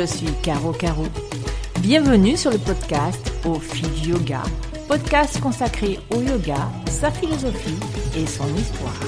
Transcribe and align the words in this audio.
je 0.00 0.06
suis 0.06 0.32
Caro 0.42 0.72
Caro. 0.72 1.04
Bienvenue 1.82 2.34
sur 2.34 2.50
le 2.50 2.56
podcast 2.56 3.34
Au 3.44 3.56
fil 3.56 3.86
du 4.00 4.12
yoga, 4.12 4.42
podcast 4.88 5.38
consacré 5.40 5.98
au 6.10 6.22
yoga, 6.22 6.70
sa 6.86 7.10
philosophie 7.10 7.76
et 8.16 8.26
son 8.26 8.46
histoire. 8.56 8.98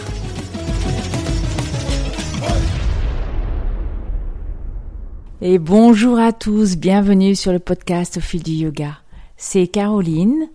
Et 5.41 5.59
bonjour 5.59 6.19
à 6.19 6.31
tous, 6.31 6.77
bienvenue 6.77 7.37
sur 7.37 7.53
le 7.53 7.59
podcast 7.59 8.19
Au 8.19 8.21
fil 8.21 8.43
du 8.43 8.53
yoga. 8.53 8.99
C'est 9.39 9.69
Caroline 9.69 10.51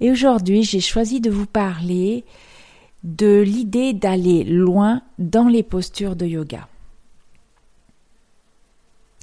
et 0.00 0.10
aujourd'hui 0.10 0.62
j'ai 0.62 0.80
choisi 0.80 1.20
de 1.20 1.28
vous 1.28 1.46
parler 1.46 2.24
de 3.02 3.42
l'idée 3.42 3.92
d'aller 3.92 4.44
loin 4.44 5.02
dans 5.18 5.48
les 5.48 5.62
postures 5.62 6.16
de 6.16 6.24
yoga. 6.24 6.66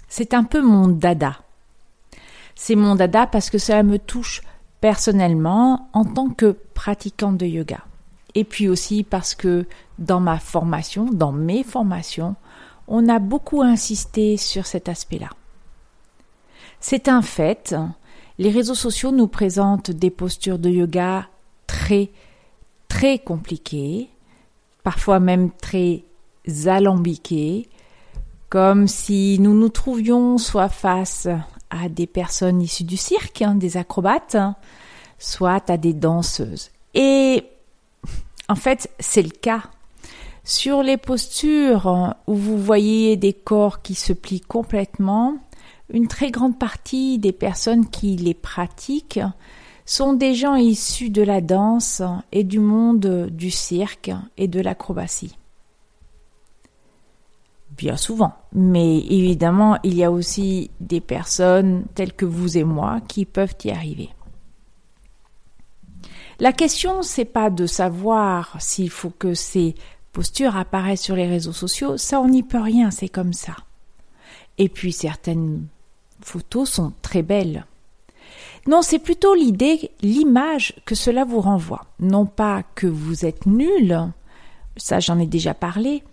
C'est 0.09 0.33
un 0.33 0.43
peu 0.43 0.61
mon 0.61 0.87
dada. 0.87 1.37
C'est 2.55 2.75
mon 2.75 2.95
dada 2.95 3.27
parce 3.27 3.49
que 3.49 3.57
cela 3.57 3.83
me 3.83 3.99
touche 3.99 4.41
personnellement 4.81 5.89
en 5.93 6.03
tant 6.03 6.29
que 6.29 6.57
pratiquante 6.73 7.37
de 7.37 7.45
yoga. 7.45 7.79
Et 8.35 8.43
puis 8.43 8.67
aussi 8.67 9.03
parce 9.03 9.35
que 9.35 9.65
dans 9.97 10.19
ma 10.19 10.39
formation, 10.39 11.05
dans 11.05 11.31
mes 11.31 11.63
formations, 11.63 12.35
on 12.87 13.07
a 13.07 13.19
beaucoup 13.19 13.61
insisté 13.61 14.37
sur 14.37 14.65
cet 14.65 14.89
aspect-là. 14.89 15.29
C'est 16.79 17.07
un 17.07 17.21
fait, 17.21 17.75
les 18.37 18.49
réseaux 18.49 18.75
sociaux 18.75 19.11
nous 19.11 19.27
présentent 19.27 19.91
des 19.91 20.09
postures 20.09 20.59
de 20.59 20.69
yoga 20.69 21.27
très 21.67 22.09
très 22.87 23.19
compliquées, 23.19 24.09
parfois 24.83 25.19
même 25.19 25.51
très 25.51 26.03
alambiquées, 26.65 27.69
comme 28.49 28.87
si 28.87 29.37
nous 29.39 29.53
nous 29.53 29.69
trouvions 29.69 30.37
soit 30.37 30.69
face 30.69 31.27
à 31.69 31.87
des 31.87 32.07
personnes 32.07 32.61
issues 32.61 32.83
du 32.83 32.97
cirque, 32.97 33.41
hein, 33.41 33.55
des 33.55 33.77
acrobates, 33.77 34.37
soit 35.19 35.69
à 35.69 35.77
des 35.77 35.93
danseuses. 35.93 36.71
Et 36.95 37.43
en 38.47 38.55
fait, 38.55 38.89
c'est 38.99 39.21
le 39.21 39.29
cas. 39.29 39.63
Sur 40.43 40.81
les 40.81 40.97
postures 40.97 42.15
où 42.25 42.33
vous 42.33 42.57
voyez 42.57 43.17
des 43.17 43.33
corps 43.33 43.83
qui 43.83 43.93
se 43.93 44.13
plient 44.13 44.41
complètement, 44.41 45.37
une 45.93 46.07
très 46.07 46.31
grande 46.31 46.57
partie 46.57 47.19
des 47.19 47.31
personnes 47.31 47.87
qui 47.87 48.15
les 48.15 48.33
pratiquent 48.33 49.19
sont 49.85 50.13
des 50.13 50.33
gens 50.33 50.55
issus 50.55 51.09
de 51.09 51.21
la 51.21 51.41
danse 51.41 52.01
et 52.31 52.43
du 52.43 52.59
monde 52.59 53.29
du 53.31 53.51
cirque 53.51 54.11
et 54.37 54.47
de 54.47 54.59
l'acrobatie. 54.59 55.35
Bien 57.79 57.95
souvent. 57.95 58.33
Mais 58.51 58.97
évidemment, 58.97 59.77
il 59.83 59.95
y 59.95 60.03
a 60.03 60.11
aussi 60.11 60.69
des 60.81 60.99
personnes 60.99 61.85
telles 61.95 62.11
que 62.11 62.25
vous 62.25 62.57
et 62.57 62.65
moi 62.65 62.99
qui 63.07 63.23
peuvent 63.23 63.55
y 63.63 63.71
arriver. 63.71 64.09
La 66.41 66.51
question, 66.51 67.03
c'est 67.03 67.23
pas 67.23 67.49
de 67.49 67.65
savoir 67.65 68.57
s'il 68.59 68.89
faut 68.89 69.11
que 69.11 69.33
ces 69.33 69.75
postures 70.11 70.57
apparaissent 70.57 71.03
sur 71.03 71.15
les 71.15 71.27
réseaux 71.27 71.53
sociaux. 71.53 71.95
Ça, 71.95 72.19
on 72.19 72.27
n'y 72.27 72.43
peut 72.43 72.59
rien. 72.59 72.91
C'est 72.91 73.07
comme 73.07 73.31
ça. 73.31 73.55
Et 74.57 74.67
puis, 74.67 74.91
certaines 74.91 75.65
photos 76.21 76.69
sont 76.69 76.91
très 77.01 77.21
belles. 77.21 77.65
Non, 78.67 78.81
c'est 78.81 78.99
plutôt 78.99 79.35
l'idée, 79.35 79.91
l'image 80.01 80.75
que 80.85 80.95
cela 80.95 81.23
vous 81.23 81.39
renvoie. 81.39 81.85
Non 82.01 82.25
pas 82.25 82.63
que 82.75 82.87
vous 82.87 83.25
êtes 83.25 83.45
nul, 83.45 83.97
ça 84.75 84.99
j'en 84.99 85.17
ai 85.17 85.25
déjà 85.25 85.53
parlé, 85.53 86.03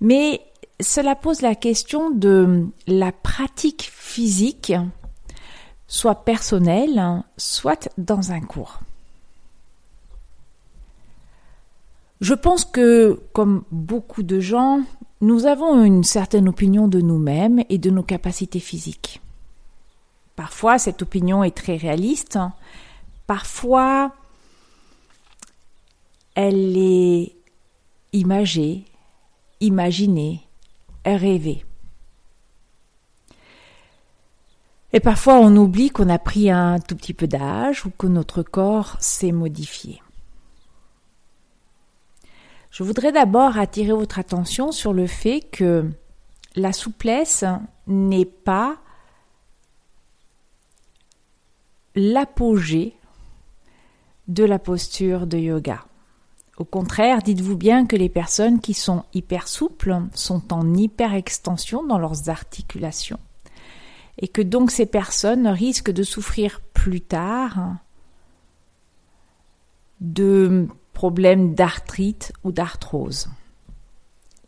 mais 0.00 0.40
cela 0.84 1.16
pose 1.16 1.40
la 1.42 1.54
question 1.54 2.10
de 2.10 2.66
la 2.86 3.10
pratique 3.10 3.90
physique, 3.92 4.72
soit 5.88 6.24
personnelle, 6.24 7.22
soit 7.36 7.88
dans 7.98 8.32
un 8.32 8.40
cours. 8.40 8.80
Je 12.20 12.34
pense 12.34 12.64
que, 12.64 13.20
comme 13.32 13.64
beaucoup 13.70 14.22
de 14.22 14.40
gens, 14.40 14.82
nous 15.20 15.46
avons 15.46 15.82
une 15.82 16.04
certaine 16.04 16.48
opinion 16.48 16.86
de 16.88 17.00
nous-mêmes 17.00 17.64
et 17.68 17.78
de 17.78 17.90
nos 17.90 18.02
capacités 18.02 18.60
physiques. 18.60 19.20
Parfois, 20.36 20.78
cette 20.78 21.02
opinion 21.02 21.44
est 21.44 21.56
très 21.56 21.76
réaliste. 21.76 22.38
Parfois, 23.26 24.12
elle 26.34 26.76
est 26.76 27.34
imagée, 28.12 28.84
imaginée, 29.60 30.43
Et 34.92 35.00
parfois, 35.00 35.38
on 35.38 35.56
oublie 35.56 35.90
qu'on 35.90 36.08
a 36.08 36.18
pris 36.18 36.50
un 36.50 36.78
tout 36.78 36.94
petit 36.96 37.14
peu 37.14 37.26
d'âge 37.26 37.84
ou 37.84 37.90
que 37.90 38.06
notre 38.06 38.42
corps 38.42 38.96
s'est 39.00 39.32
modifié. 39.32 40.00
Je 42.70 42.82
voudrais 42.82 43.12
d'abord 43.12 43.58
attirer 43.58 43.92
votre 43.92 44.18
attention 44.18 44.72
sur 44.72 44.92
le 44.92 45.06
fait 45.06 45.40
que 45.40 45.88
la 46.56 46.72
souplesse 46.72 47.44
n'est 47.86 48.24
pas 48.24 48.78
l'apogée 51.94 52.96
de 54.28 54.44
la 54.44 54.58
posture 54.58 55.26
de 55.26 55.38
yoga. 55.38 55.84
Au 56.56 56.64
contraire, 56.64 57.22
dites-vous 57.22 57.56
bien 57.56 57.86
que 57.86 57.96
les 57.96 58.08
personnes 58.08 58.60
qui 58.60 58.74
sont 58.74 59.04
hyper 59.12 59.48
souples 59.48 60.02
sont 60.14 60.52
en 60.52 60.74
hyper 60.74 61.14
extension 61.14 61.84
dans 61.84 61.98
leurs 61.98 62.28
articulations 62.28 63.18
et 64.18 64.28
que 64.28 64.42
donc 64.42 64.70
ces 64.70 64.86
personnes 64.86 65.48
risquent 65.48 65.90
de 65.90 66.02
souffrir 66.02 66.60
plus 66.72 67.00
tard 67.00 67.76
de 70.00 70.68
problèmes 70.92 71.54
d'arthrite 71.54 72.32
ou 72.44 72.52
d'arthrose. 72.52 73.28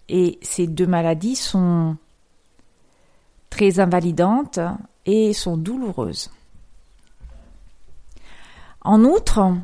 Et 0.09 0.39
ces 0.43 0.69
deux 0.69 0.87
maladies 0.87 1.35
sont 1.35 1.97
très 3.51 3.81
invalidantes 3.81 4.61
et 5.05 5.33
sont 5.33 5.57
douloureuses. 5.57 6.31
En 8.83 9.03
outre, 9.03 9.55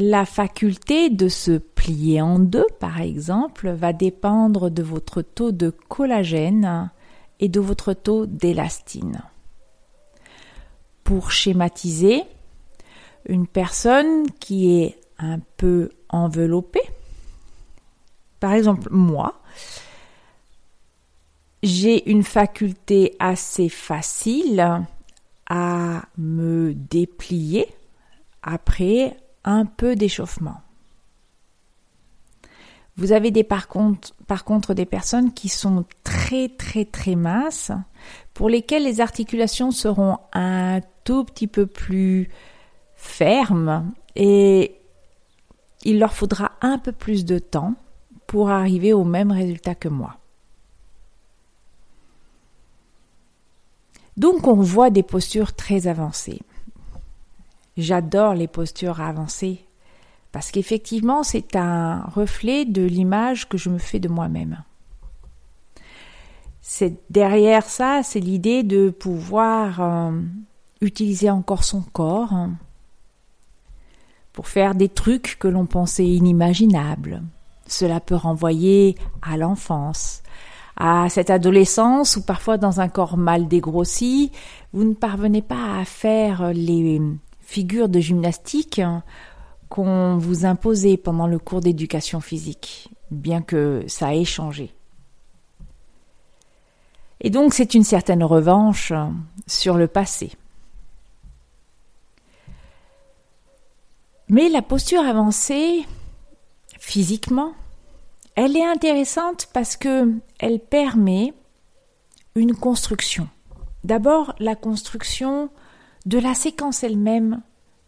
la 0.00 0.24
faculté 0.24 1.10
de 1.10 1.28
se 1.28 1.58
plier 1.58 2.22
en 2.22 2.38
deux, 2.38 2.66
par 2.80 3.00
exemple, 3.00 3.70
va 3.70 3.92
dépendre 3.92 4.70
de 4.70 4.82
votre 4.82 5.20
taux 5.20 5.52
de 5.52 5.68
collagène 5.70 6.90
et 7.38 7.48
de 7.48 7.60
votre 7.60 7.92
taux 7.92 8.24
d'élastine. 8.24 9.22
Pour 11.04 11.30
schématiser, 11.30 12.22
une 13.26 13.46
personne 13.46 14.30
qui 14.40 14.80
est 14.80 14.98
un 15.18 15.38
peu 15.58 15.90
enveloppée, 16.08 16.88
par 18.40 18.52
exemple 18.52 18.88
moi, 18.90 19.42
j'ai 21.62 22.10
une 22.10 22.22
faculté 22.22 23.16
assez 23.18 23.68
facile 23.68 24.86
à 25.50 26.02
me 26.16 26.72
déplier 26.72 27.66
après 28.42 29.18
un 29.44 29.64
peu 29.64 29.96
d'échauffement. 29.96 30.60
Vous 32.96 33.12
avez 33.12 33.30
des, 33.30 33.44
par, 33.44 33.68
contre, 33.68 34.14
par 34.26 34.44
contre 34.44 34.74
des 34.74 34.84
personnes 34.84 35.32
qui 35.32 35.48
sont 35.48 35.84
très 36.04 36.48
très 36.48 36.84
très 36.84 37.14
minces, 37.14 37.72
pour 38.34 38.48
lesquelles 38.48 38.84
les 38.84 39.00
articulations 39.00 39.70
seront 39.70 40.18
un 40.32 40.80
tout 41.04 41.24
petit 41.24 41.46
peu 41.46 41.66
plus 41.66 42.28
fermes 42.96 43.92
et 44.16 44.76
il 45.84 45.98
leur 45.98 46.12
faudra 46.12 46.52
un 46.60 46.78
peu 46.78 46.92
plus 46.92 47.24
de 47.24 47.38
temps 47.38 47.74
pour 48.26 48.50
arriver 48.50 48.92
au 48.92 49.04
même 49.04 49.32
résultat 49.32 49.74
que 49.74 49.88
moi. 49.88 50.18
Donc 54.16 54.46
on 54.46 54.60
voit 54.60 54.90
des 54.90 55.02
postures 55.02 55.54
très 55.54 55.86
avancées. 55.86 56.42
J'adore 57.80 58.34
les 58.34 58.46
postures 58.46 59.00
avancées 59.00 59.64
parce 60.32 60.50
qu'effectivement, 60.50 61.22
c'est 61.22 61.56
un 61.56 62.02
reflet 62.02 62.64
de 62.64 62.82
l'image 62.82 63.48
que 63.48 63.58
je 63.58 63.70
me 63.70 63.78
fais 63.78 63.98
de 63.98 64.08
moi-même. 64.08 64.62
C'est 66.60 66.98
derrière 67.10 67.64
ça, 67.64 68.02
c'est 68.04 68.20
l'idée 68.20 68.62
de 68.62 68.90
pouvoir 68.90 69.80
euh, 69.80 70.20
utiliser 70.80 71.30
encore 71.30 71.64
son 71.64 71.80
corps 71.80 72.32
hein, 72.32 72.52
pour 74.32 74.46
faire 74.46 74.74
des 74.74 74.88
trucs 74.88 75.36
que 75.38 75.48
l'on 75.48 75.66
pensait 75.66 76.06
inimaginables. 76.06 77.22
Cela 77.66 77.98
peut 77.98 78.14
renvoyer 78.14 78.96
à 79.22 79.36
l'enfance, 79.36 80.22
à 80.76 81.08
cette 81.08 81.30
adolescence 81.30 82.16
où 82.16 82.22
parfois 82.22 82.56
dans 82.56 82.80
un 82.80 82.88
corps 82.88 83.16
mal 83.16 83.48
dégrossi, 83.48 84.30
vous 84.72 84.84
ne 84.84 84.94
parvenez 84.94 85.42
pas 85.42 85.78
à 85.78 85.84
faire 85.84 86.52
les 86.52 87.00
figure 87.50 87.88
de 87.88 87.98
gymnastique 87.98 88.80
qu'on 89.68 90.16
vous 90.18 90.46
imposait 90.46 90.96
pendant 90.96 91.26
le 91.26 91.40
cours 91.40 91.60
d'éducation 91.60 92.20
physique, 92.20 92.90
bien 93.10 93.42
que 93.42 93.82
ça 93.88 94.14
ait 94.14 94.24
changé. 94.24 94.72
Et 97.20 97.28
donc 97.28 97.52
c'est 97.52 97.74
une 97.74 97.82
certaine 97.82 98.22
revanche 98.22 98.92
sur 99.48 99.76
le 99.76 99.88
passé. 99.88 100.30
Mais 104.28 104.48
la 104.48 104.62
posture 104.62 105.02
avancée, 105.02 105.84
physiquement, 106.78 107.52
elle 108.36 108.56
est 108.56 108.64
intéressante 108.64 109.48
parce 109.52 109.76
que 109.76 110.14
elle 110.38 110.60
permet 110.60 111.34
une 112.36 112.54
construction. 112.54 113.28
D'abord, 113.82 114.36
la 114.38 114.54
construction 114.54 115.50
de 116.06 116.18
la 116.18 116.34
séquence 116.34 116.82
elle-même 116.82 117.42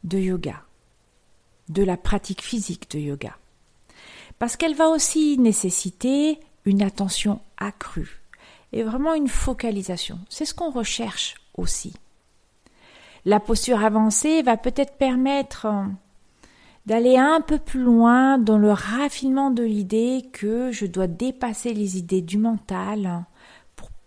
de 0.05 0.19
yoga, 0.19 0.63
de 1.69 1.83
la 1.83 1.97
pratique 1.97 2.43
physique 2.43 2.91
de 2.91 2.99
yoga. 2.99 3.37
Parce 4.39 4.57
qu'elle 4.57 4.75
va 4.75 4.89
aussi 4.89 5.39
nécessiter 5.39 6.41
une 6.65 6.83
attention 6.83 7.41
accrue 7.59 8.23
et 8.73 8.83
vraiment 8.83 9.15
une 9.15 9.29
focalisation. 9.29 10.19
C'est 10.29 10.45
ce 10.45 10.55
qu'on 10.55 10.71
recherche 10.71 11.37
aussi. 11.57 11.95
La 13.25 13.39
posture 13.39 13.85
avancée 13.85 14.43
va 14.43 14.57
peut-être 14.57 14.97
permettre 14.97 15.69
d'aller 16.87 17.17
un 17.17 17.41
peu 17.41 17.59
plus 17.59 17.81
loin 17.81 18.39
dans 18.39 18.59
le 18.59 18.73
raffinement 18.73 19.51
de 19.51 19.63
l'idée 19.63 20.29
que 20.33 20.73
je 20.73 20.87
dois 20.87 21.07
dépasser 21.07 21.73
les 21.73 21.99
idées 21.99 22.23
du 22.23 22.39
mental 22.39 23.25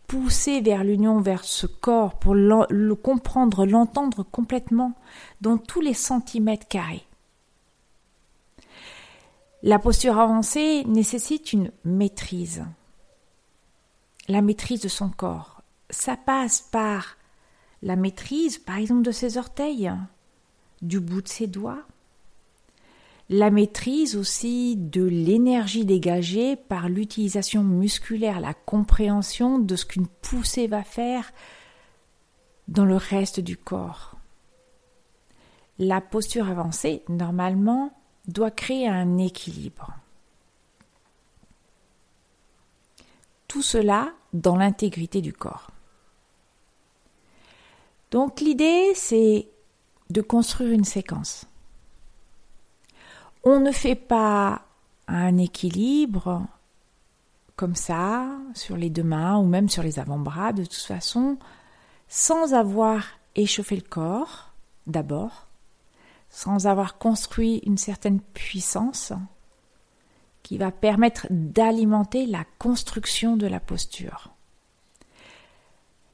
pousser 0.08 0.62
vers 0.62 0.84
l'union, 0.84 1.20
vers 1.20 1.44
ce 1.44 1.68
corps, 1.68 2.18
pour 2.20 2.36
le 2.36 2.94
comprendre, 2.94 3.66
l'entendre 3.66 4.24
complètement 4.24 4.94
dans 5.42 5.58
tous 5.58 5.82
les 5.82 5.94
centimètres 5.94 6.68
carrés. 6.68 7.06
La 9.64 9.80
posture 9.80 10.20
avancée 10.20 10.84
nécessite 10.86 11.54
une 11.54 11.72
maîtrise. 11.84 12.64
La 14.28 14.42
maîtrise 14.42 14.82
de 14.82 14.88
son 14.88 15.10
corps. 15.10 15.62
Ça 15.90 16.16
passe 16.18 16.62
par 16.62 17.18
la 17.82 17.96
maîtrise, 17.96 18.58
par 18.58 18.78
exemple, 18.78 19.02
de 19.04 19.12
ses 19.12 19.38
orteils, 19.38 19.92
du 20.82 21.00
bout 21.00 21.22
de 21.22 21.28
ses 21.28 21.48
doigts, 21.48 21.84
la 23.30 23.50
maîtrise 23.50 24.16
aussi 24.16 24.76
de 24.76 25.04
l'énergie 25.04 25.86
dégagée 25.86 26.56
par 26.56 26.90
l'utilisation 26.90 27.64
musculaire, 27.64 28.40
la 28.40 28.54
compréhension 28.54 29.58
de 29.58 29.76
ce 29.76 29.86
qu'une 29.86 30.08
poussée 30.08 30.68
va 30.68 30.84
faire 30.84 31.32
dans 32.68 32.86
le 32.86 32.96
reste 32.96 33.40
du 33.40 33.58
corps. 33.58 34.16
La 35.80 36.02
posture 36.02 36.50
avancée, 36.50 37.04
normalement, 37.10 37.92
doit 38.28 38.52
créer 38.52 38.88
un 38.88 39.18
équilibre. 39.18 39.94
Tout 43.48 43.62
cela 43.62 44.14
dans 44.34 44.56
l'intégrité 44.56 45.22
du 45.22 45.34
corps. 45.34 45.72
Donc 48.12 48.40
l'idée, 48.40 48.94
c'est 48.94 49.50
de 50.10 50.22
construire 50.22 50.72
une 50.72 50.86
séquence 50.86 51.48
on 53.46 53.60
ne 53.60 53.72
fait 53.72 53.96
pas 53.96 54.64
un 55.08 55.38
équilibre 55.38 56.48
comme 57.56 57.76
ça, 57.76 58.28
sur 58.54 58.76
les 58.76 58.90
deux 58.90 59.04
mains 59.04 59.38
ou 59.38 59.46
même 59.46 59.70
sur 59.70 59.82
les 59.82 60.00
avant-bras, 60.00 60.52
de 60.52 60.64
toute 60.64 60.74
façon, 60.74 61.38
sans 62.10 62.54
avoir 62.54 63.04
échauffé 63.36 63.76
le 63.76 63.82
corps, 63.82 64.52
d'abord, 64.88 65.48
sans 66.30 66.68
avoir 66.68 66.98
construit 66.98 67.62
une 67.66 67.78
certaine 67.78 68.20
puissance 68.20 69.14
qui 70.44 70.58
va 70.58 70.72
permettre 70.72 71.28
d'alimenter 71.30 72.26
la 72.26 72.44
construction 72.60 73.38
de 73.38 73.48
la 73.48 73.60
posture. 73.60 74.32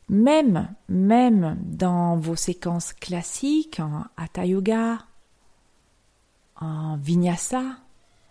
Même, 0.10 0.74
même 0.90 1.58
dans 1.64 2.18
vos 2.18 2.36
séquences 2.36 2.94
classiques, 2.94 3.80
en 3.80 4.04
hatha 4.16 4.46
yoga, 4.46 5.00
en 6.62 6.96
vinyasa, 6.96 7.64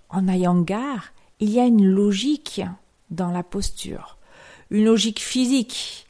en 0.08 0.28
ayangar, 0.28 1.12
il 1.40 1.50
y 1.50 1.60
a 1.60 1.66
une 1.66 1.84
logique 1.84 2.62
dans 3.10 3.30
la 3.30 3.42
posture, 3.42 4.18
une 4.70 4.84
logique 4.84 5.20
physique 5.20 6.06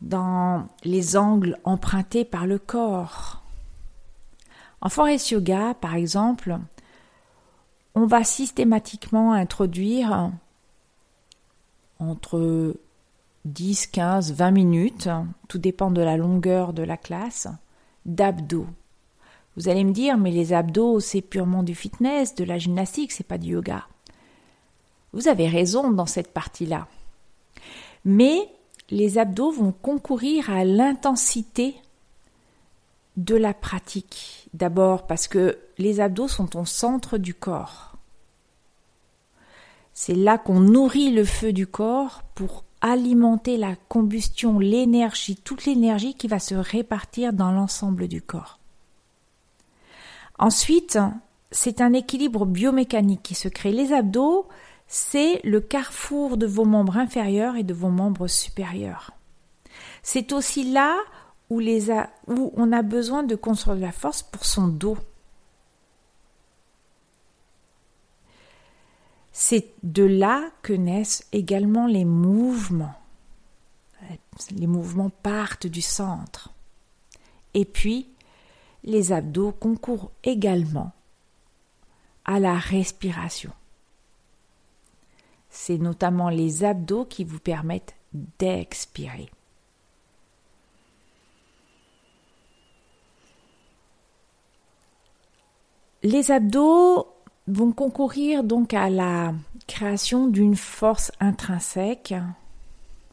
dans 0.00 0.66
les 0.82 1.16
angles 1.16 1.58
empruntés 1.64 2.24
par 2.24 2.46
le 2.46 2.58
corps. 2.58 3.42
En 4.80 4.88
forest 4.88 5.30
yoga, 5.30 5.74
par 5.74 5.94
exemple, 5.94 6.58
on 7.94 8.06
va 8.06 8.24
systématiquement 8.24 9.32
introduire 9.32 10.32
entre 12.00 12.74
10, 13.44 13.86
15, 13.88 14.32
20 14.32 14.50
minutes, 14.50 15.08
tout 15.48 15.58
dépend 15.58 15.92
de 15.92 16.00
la 16.00 16.16
longueur 16.16 16.72
de 16.72 16.82
la 16.82 16.96
classe, 16.96 17.48
d'abdos. 18.06 18.66
Vous 19.56 19.68
allez 19.68 19.84
me 19.84 19.92
dire, 19.92 20.16
mais 20.16 20.30
les 20.30 20.52
abdos, 20.52 21.00
c'est 21.00 21.20
purement 21.20 21.62
du 21.62 21.74
fitness, 21.74 22.34
de 22.34 22.44
la 22.44 22.58
gymnastique, 22.58 23.12
c'est 23.12 23.26
pas 23.26 23.38
du 23.38 23.50
yoga. 23.50 23.86
Vous 25.12 25.28
avez 25.28 25.46
raison 25.48 25.90
dans 25.90 26.06
cette 26.06 26.32
partie-là. 26.32 26.86
Mais 28.04 28.48
les 28.90 29.18
abdos 29.18 29.52
vont 29.52 29.72
concourir 29.72 30.50
à 30.50 30.64
l'intensité 30.64 31.76
de 33.16 33.36
la 33.36 33.52
pratique. 33.52 34.48
D'abord 34.54 35.06
parce 35.06 35.28
que 35.28 35.58
les 35.78 36.00
abdos 36.00 36.28
sont 36.28 36.58
au 36.58 36.64
centre 36.64 37.18
du 37.18 37.34
corps. 37.34 37.96
C'est 39.92 40.14
là 40.14 40.38
qu'on 40.38 40.60
nourrit 40.60 41.10
le 41.10 41.24
feu 41.24 41.52
du 41.52 41.66
corps 41.66 42.22
pour 42.34 42.64
alimenter 42.80 43.58
la 43.58 43.76
combustion, 43.76 44.58
l'énergie, 44.58 45.36
toute 45.36 45.66
l'énergie 45.66 46.14
qui 46.14 46.26
va 46.26 46.38
se 46.38 46.54
répartir 46.54 47.32
dans 47.34 47.52
l'ensemble 47.52 48.08
du 48.08 48.22
corps. 48.22 48.58
Ensuite, 50.42 50.98
c'est 51.52 51.80
un 51.80 51.92
équilibre 51.92 52.46
biomécanique 52.46 53.22
qui 53.22 53.36
se 53.36 53.46
crée. 53.46 53.70
Les 53.70 53.92
abdos, 53.92 54.48
c'est 54.88 55.40
le 55.44 55.60
carrefour 55.60 56.36
de 56.36 56.46
vos 56.46 56.64
membres 56.64 56.96
inférieurs 56.96 57.54
et 57.54 57.62
de 57.62 57.72
vos 57.72 57.90
membres 57.90 58.26
supérieurs. 58.26 59.12
C'est 60.02 60.32
aussi 60.32 60.72
là 60.72 60.98
où, 61.48 61.62
on 62.56 62.72
a 62.72 62.82
besoin 62.82 63.22
de 63.22 63.36
construire 63.36 63.76
de 63.76 63.82
la 63.82 63.92
force 63.92 64.24
pour 64.24 64.44
son 64.44 64.66
dos. 64.66 64.98
C'est 69.30 69.68
de 69.84 70.02
là 70.02 70.42
que 70.62 70.72
naissent 70.72 71.24
également 71.30 71.86
les 71.86 72.04
mouvements. 72.04 72.98
Les 74.50 74.66
mouvements 74.66 75.10
partent 75.22 75.68
du 75.68 75.82
centre. 75.82 76.50
Et 77.54 77.64
puis, 77.64 78.08
les 78.84 79.12
abdos 79.12 79.52
concourent 79.52 80.10
également 80.24 80.92
à 82.24 82.40
la 82.40 82.54
respiration. 82.54 83.52
C'est 85.50 85.78
notamment 85.78 86.28
les 86.28 86.64
abdos 86.64 87.04
qui 87.04 87.24
vous 87.24 87.38
permettent 87.38 87.94
d'expirer. 88.38 89.30
Les 96.02 96.30
abdos 96.32 97.06
vont 97.46 97.72
concourir 97.72 98.42
donc 98.42 98.74
à 98.74 98.90
la 98.90 99.34
création 99.68 100.26
d'une 100.26 100.56
force 100.56 101.12
intrinsèque 101.20 102.14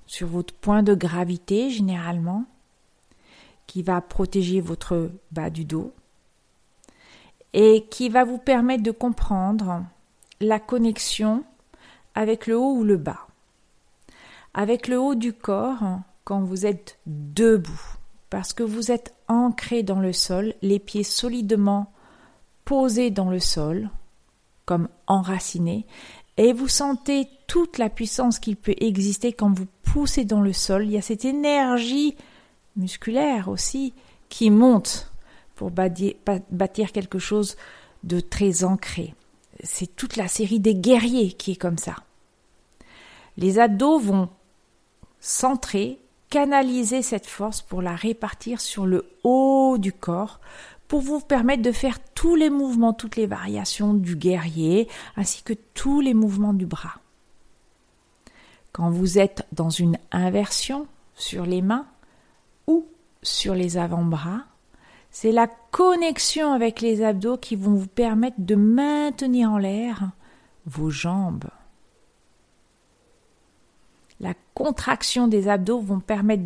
sur 0.08 0.28
votre 0.28 0.56
point 0.56 0.82
de 0.82 0.96
gravité 0.96 1.70
généralement 1.70 2.46
qui 3.70 3.84
va 3.84 4.02
protéger 4.02 4.62
votre 4.62 5.12
bas 5.32 5.52
du 5.52 5.64
dos 5.64 5.94
et 7.54 7.86
qui 7.92 8.10
va 8.10 8.24
vous 8.24 8.40
permettre 8.40 8.82
de 8.82 8.90
comprendre 8.90 9.86
la 10.42 10.60
connexion 10.60 11.44
avec 12.16 12.48
le 12.48 12.58
haut 12.58 12.74
ou 12.74 12.84
le 12.84 12.98
bas. 12.98 13.28
Avec 14.56 14.88
le 14.88 15.00
haut 15.00 15.14
du 15.14 15.34
corps 15.34 16.00
quand 16.24 16.42
vous 16.42 16.66
êtes 16.66 16.98
debout, 17.06 17.98
parce 18.32 18.54
que 18.54 18.64
vous 18.64 18.92
êtes 18.92 19.14
ancré 19.28 19.84
dans 19.84 20.00
le 20.00 20.14
sol, 20.14 20.56
les 20.64 20.80
pieds 20.80 21.04
solidement 21.04 21.94
posés 22.66 23.12
dans 23.12 23.30
le 23.30 23.40
sol, 23.40 23.92
comme 24.66 24.90
enracinés, 25.06 25.86
et 26.38 26.54
vous 26.54 26.68
sentez 26.68 27.28
toute 27.46 27.78
la 27.78 27.90
puissance 27.90 28.40
qui 28.40 28.56
peut 28.56 28.76
exister 28.80 29.32
quand 29.32 29.54
vous 29.54 29.68
poussez 29.84 30.26
dans 30.26 30.42
le 30.42 30.54
sol. 30.54 30.86
Il 30.86 30.92
y 30.92 30.98
a 30.98 31.04
cette 31.04 31.26
énergie 31.26 32.16
musculaire 32.80 33.48
aussi 33.50 33.94
qui 34.30 34.50
monte 34.50 35.12
pour 35.56 35.72
bâtir 35.72 36.92
quelque 36.92 37.20
chose 37.20 37.58
de 38.04 38.20
très 38.20 38.64
ancré. 38.64 39.14
C'est 39.64 39.96
toute 39.96 40.16
la 40.16 40.28
série 40.28 40.60
des 40.60 40.76
guerriers 40.76 41.34
qui 41.34 41.52
est 41.52 41.62
comme 41.62 41.78
ça. 41.78 41.96
Les 43.38 43.60
ados 43.60 44.02
vont 44.02 44.30
centrer, 45.20 46.00
canaliser 46.30 47.02
cette 47.02 47.28
force 47.28 47.62
pour 47.62 47.82
la 47.82 47.96
répartir 47.96 48.62
sur 48.62 48.86
le 48.86 49.06
haut 49.24 49.78
du 49.78 49.92
corps 49.92 50.40
pour 50.88 51.02
vous 51.02 51.20
permettre 51.20 51.62
de 51.62 51.72
faire 51.72 52.00
tous 52.16 52.36
les 52.36 52.50
mouvements, 52.50 52.94
toutes 52.94 53.16
les 53.16 53.28
variations 53.28 53.94
du 53.94 54.16
guerrier, 54.16 54.88
ainsi 55.16 55.44
que 55.44 55.54
tous 55.74 56.02
les 56.02 56.14
mouvements 56.14 56.54
du 56.54 56.66
bras. 56.66 56.96
quand 58.72 58.90
vous 58.90 59.18
êtes 59.18 59.46
dans 59.52 59.70
une 59.70 59.98
inversion 60.12 60.88
sur 61.16 61.46
les 61.46 61.62
mains 61.62 61.86
sur 63.22 63.56
les 63.56 63.78
avant-bras, 63.78 64.44
c'est 65.12 65.32
la 65.32 65.48
connexion 65.48 66.54
avec 66.54 66.82
les 66.82 67.04
abdos 67.04 67.38
qui 67.38 67.56
vont 67.56 67.74
vous 67.74 67.88
permettre 67.88 68.38
de 68.40 68.56
maintenir 68.56 69.52
en 69.52 69.58
l'air 69.58 70.12
vos 70.66 70.90
jambes. 70.90 71.46
La 74.20 74.34
contraction 74.54 75.28
des 75.28 75.48
abdos 75.48 75.80
vont 75.80 76.00
permettre 76.00 76.44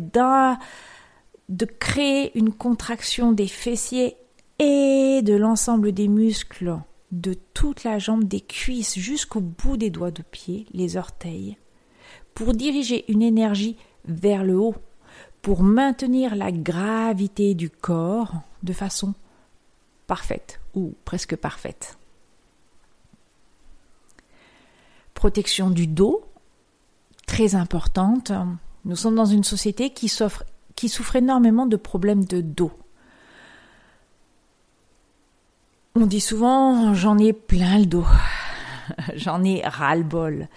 de 1.48 1.64
créer 1.64 2.36
une 2.38 2.52
contraction 2.52 3.32
des 3.32 3.48
fessiers 3.48 4.16
et 4.58 5.20
de 5.22 5.34
l'ensemble 5.34 5.92
des 5.92 6.08
muscles 6.08 6.78
de 7.10 7.34
toute 7.52 7.84
la 7.84 7.98
jambe, 7.98 8.24
des 8.24 8.40
cuisses 8.40 8.98
jusqu'au 8.98 9.40
bout 9.40 9.76
des 9.76 9.90
doigts 9.90 10.10
de 10.10 10.22
pied, 10.22 10.66
les 10.72 10.96
orteils, 10.96 11.56
pour 12.34 12.54
diriger 12.54 13.04
une 13.10 13.22
énergie 13.22 13.76
vers 14.04 14.44
le 14.44 14.58
haut, 14.58 14.74
pour 15.44 15.62
maintenir 15.62 16.36
la 16.36 16.50
gravité 16.50 17.54
du 17.54 17.68
corps 17.68 18.32
de 18.62 18.72
façon 18.72 19.12
parfaite 20.06 20.58
ou 20.74 20.94
presque 21.04 21.36
parfaite. 21.36 21.98
Protection 25.12 25.68
du 25.68 25.86
dos, 25.86 26.24
très 27.26 27.56
importante. 27.56 28.32
Nous 28.86 28.96
sommes 28.96 29.16
dans 29.16 29.26
une 29.26 29.44
société 29.44 29.90
qui, 29.90 30.08
souffre 30.08 30.46
énormément 31.14 31.66
de 31.66 31.76
problèmes 31.76 32.24
de 32.24 32.40
dos. 32.40 32.72
On 35.94 36.06
dit 36.06 36.22
souvent 36.22 36.94
j'en 36.94 37.18
ai 37.18 37.34
plein 37.34 37.80
le 37.80 37.86
dos, 37.86 38.06
j'en 39.14 39.44
ai 39.44 39.60
ras-le-bol, 39.62 40.48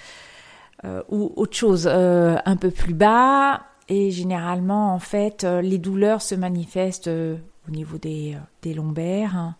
euh, 0.85 1.03
ou 1.09 1.33
autre 1.35 1.57
chose 1.57 1.89
euh, 1.91 2.37
un 2.45 2.55
peu 2.55 2.71
plus 2.71 2.93
bas. 2.93 3.65
Et 3.89 4.11
généralement, 4.11 4.93
en 4.93 4.99
fait, 4.99 5.43
euh, 5.43 5.61
les 5.61 5.77
douleurs 5.77 6.21
se 6.21 6.35
manifestent 6.35 7.07
au 7.07 7.71
niveau 7.71 7.97
des, 7.97 8.37
lombaires, 8.65 9.35
hein. 9.35 9.55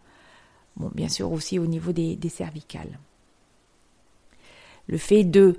bien 0.96 1.10
sûr 1.10 1.32
aussi 1.32 1.60
au 1.60 1.66
niveau 1.66 1.92
des 1.94 2.30
cervicales. 2.30 3.00
Le 4.88 4.98
fait 4.98 5.24
de 5.24 5.58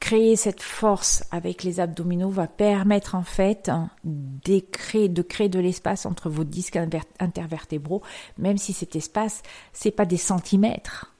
créer 0.00 0.36
cette 0.36 0.62
force 0.62 1.24
avec 1.30 1.62
les 1.64 1.80
abdominaux 1.80 2.30
va 2.30 2.46
permettre 2.46 3.14
en 3.14 3.22
fait 3.22 3.70
de 4.04 4.60
créer, 4.60 5.08
de 5.08 5.22
créer 5.22 5.48
de 5.48 5.58
l'espace 5.58 6.06
entre 6.06 6.30
vos 6.30 6.44
disques 6.44 6.78
intervertébraux, 7.18 8.02
même 8.38 8.58
si 8.58 8.72
cet 8.72 8.96
espace, 8.96 9.42
c'est 9.72 9.90
pas 9.90 10.06
des 10.06 10.16
centimètres. 10.16 11.14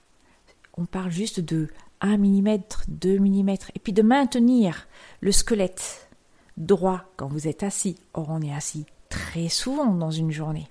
On 0.76 0.86
parle 0.86 1.10
juste 1.10 1.40
de 1.40 1.68
1 2.00 2.18
mm, 2.18 2.58
2 2.88 3.18
mm, 3.18 3.48
et 3.74 3.78
puis 3.82 3.92
de 3.92 4.02
maintenir 4.02 4.86
le 5.20 5.32
squelette 5.32 6.07
droit 6.58 7.04
quand 7.16 7.28
vous 7.28 7.48
êtes 7.48 7.62
assis. 7.62 7.96
Or, 8.12 8.26
on 8.28 8.42
est 8.42 8.54
assis 8.54 8.84
très 9.08 9.48
souvent 9.48 9.94
dans 9.94 10.10
une 10.10 10.30
journée. 10.30 10.68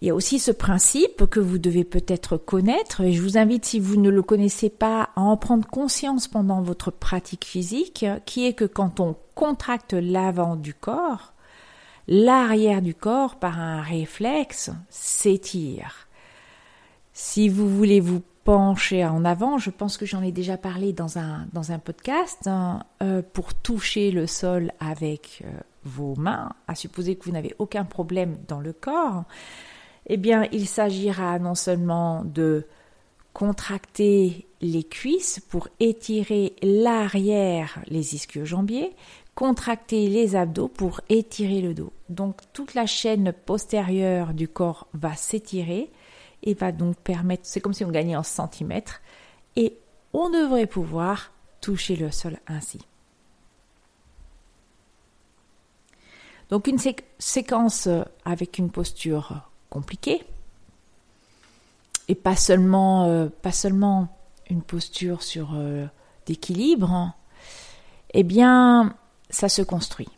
Il 0.00 0.06
y 0.06 0.10
a 0.10 0.14
aussi 0.14 0.38
ce 0.38 0.50
principe 0.50 1.26
que 1.26 1.40
vous 1.40 1.58
devez 1.58 1.84
peut-être 1.84 2.38
connaître, 2.38 3.02
et 3.02 3.12
je 3.12 3.20
vous 3.20 3.36
invite, 3.36 3.66
si 3.66 3.78
vous 3.78 3.96
ne 3.96 4.08
le 4.08 4.22
connaissez 4.22 4.70
pas, 4.70 5.10
à 5.14 5.20
en 5.20 5.36
prendre 5.36 5.68
conscience 5.68 6.26
pendant 6.26 6.62
votre 6.62 6.90
pratique 6.90 7.44
physique, 7.44 8.06
qui 8.24 8.46
est 8.46 8.54
que 8.54 8.64
quand 8.64 8.98
on 9.00 9.14
contracte 9.34 9.92
l'avant 9.92 10.56
du 10.56 10.72
corps, 10.72 11.34
l'arrière 12.08 12.80
du 12.80 12.94
corps, 12.94 13.36
par 13.36 13.60
un 13.60 13.82
réflexe, 13.82 14.70
s'étire. 14.88 16.08
Si 17.12 17.50
vous 17.50 17.68
voulez 17.68 18.00
vous 18.00 18.22
pencher 18.44 19.04
en 19.04 19.24
avant, 19.24 19.58
je 19.58 19.70
pense 19.70 19.96
que 19.96 20.06
j'en 20.06 20.22
ai 20.22 20.32
déjà 20.32 20.56
parlé 20.56 20.92
dans 20.92 21.18
un, 21.18 21.46
dans 21.52 21.72
un 21.72 21.78
podcast, 21.78 22.46
hein, 22.46 22.84
euh, 23.02 23.22
pour 23.32 23.54
toucher 23.54 24.10
le 24.10 24.26
sol 24.26 24.72
avec 24.80 25.42
euh, 25.44 25.50
vos 25.84 26.14
mains, 26.16 26.52
à 26.66 26.74
supposer 26.74 27.16
que 27.16 27.24
vous 27.24 27.32
n'avez 27.32 27.54
aucun 27.58 27.84
problème 27.84 28.38
dans 28.48 28.60
le 28.60 28.72
corps, 28.72 29.24
eh 30.06 30.16
bien, 30.16 30.46
il 30.52 30.66
s'agira 30.66 31.38
non 31.38 31.54
seulement 31.54 32.24
de 32.24 32.66
contracter 33.32 34.46
les 34.60 34.82
cuisses 34.82 35.40
pour 35.48 35.68
étirer 35.78 36.54
l'arrière, 36.62 37.78
les 37.86 38.14
ischio-jambiers, 38.14 38.94
contracter 39.34 40.08
les 40.08 40.36
abdos 40.36 40.68
pour 40.68 41.00
étirer 41.08 41.60
le 41.60 41.74
dos. 41.74 41.92
Donc 42.08 42.40
toute 42.52 42.74
la 42.74 42.86
chaîne 42.86 43.32
postérieure 43.32 44.34
du 44.34 44.48
corps 44.48 44.88
va 44.92 45.14
s'étirer 45.14 45.90
et 46.42 46.54
va 46.54 46.72
donc 46.72 46.96
permettre, 46.96 47.42
c'est 47.44 47.60
comme 47.60 47.74
si 47.74 47.84
on 47.84 47.90
gagnait 47.90 48.16
en 48.16 48.22
centimètres, 48.22 49.00
et 49.56 49.76
on 50.12 50.30
devrait 50.30 50.66
pouvoir 50.66 51.32
toucher 51.60 51.96
le 51.96 52.10
sol 52.10 52.38
ainsi. 52.46 52.80
Donc 56.50 56.66
une 56.66 56.78
séquence 57.18 57.88
avec 58.24 58.58
une 58.58 58.70
posture 58.70 59.42
compliqué. 59.70 60.22
Et 62.08 62.16
pas 62.16 62.34
seulement, 62.34 63.04
euh, 63.04 63.28
pas 63.28 63.52
seulement 63.52 64.08
une 64.50 64.62
posture 64.62 65.22
sur 65.22 65.50
euh, 65.54 65.86
d'équilibre, 66.26 66.90
hein. 66.90 67.14
eh 68.12 68.24
bien, 68.24 68.96
ça 69.30 69.48
se 69.48 69.62
construit. 69.62 70.08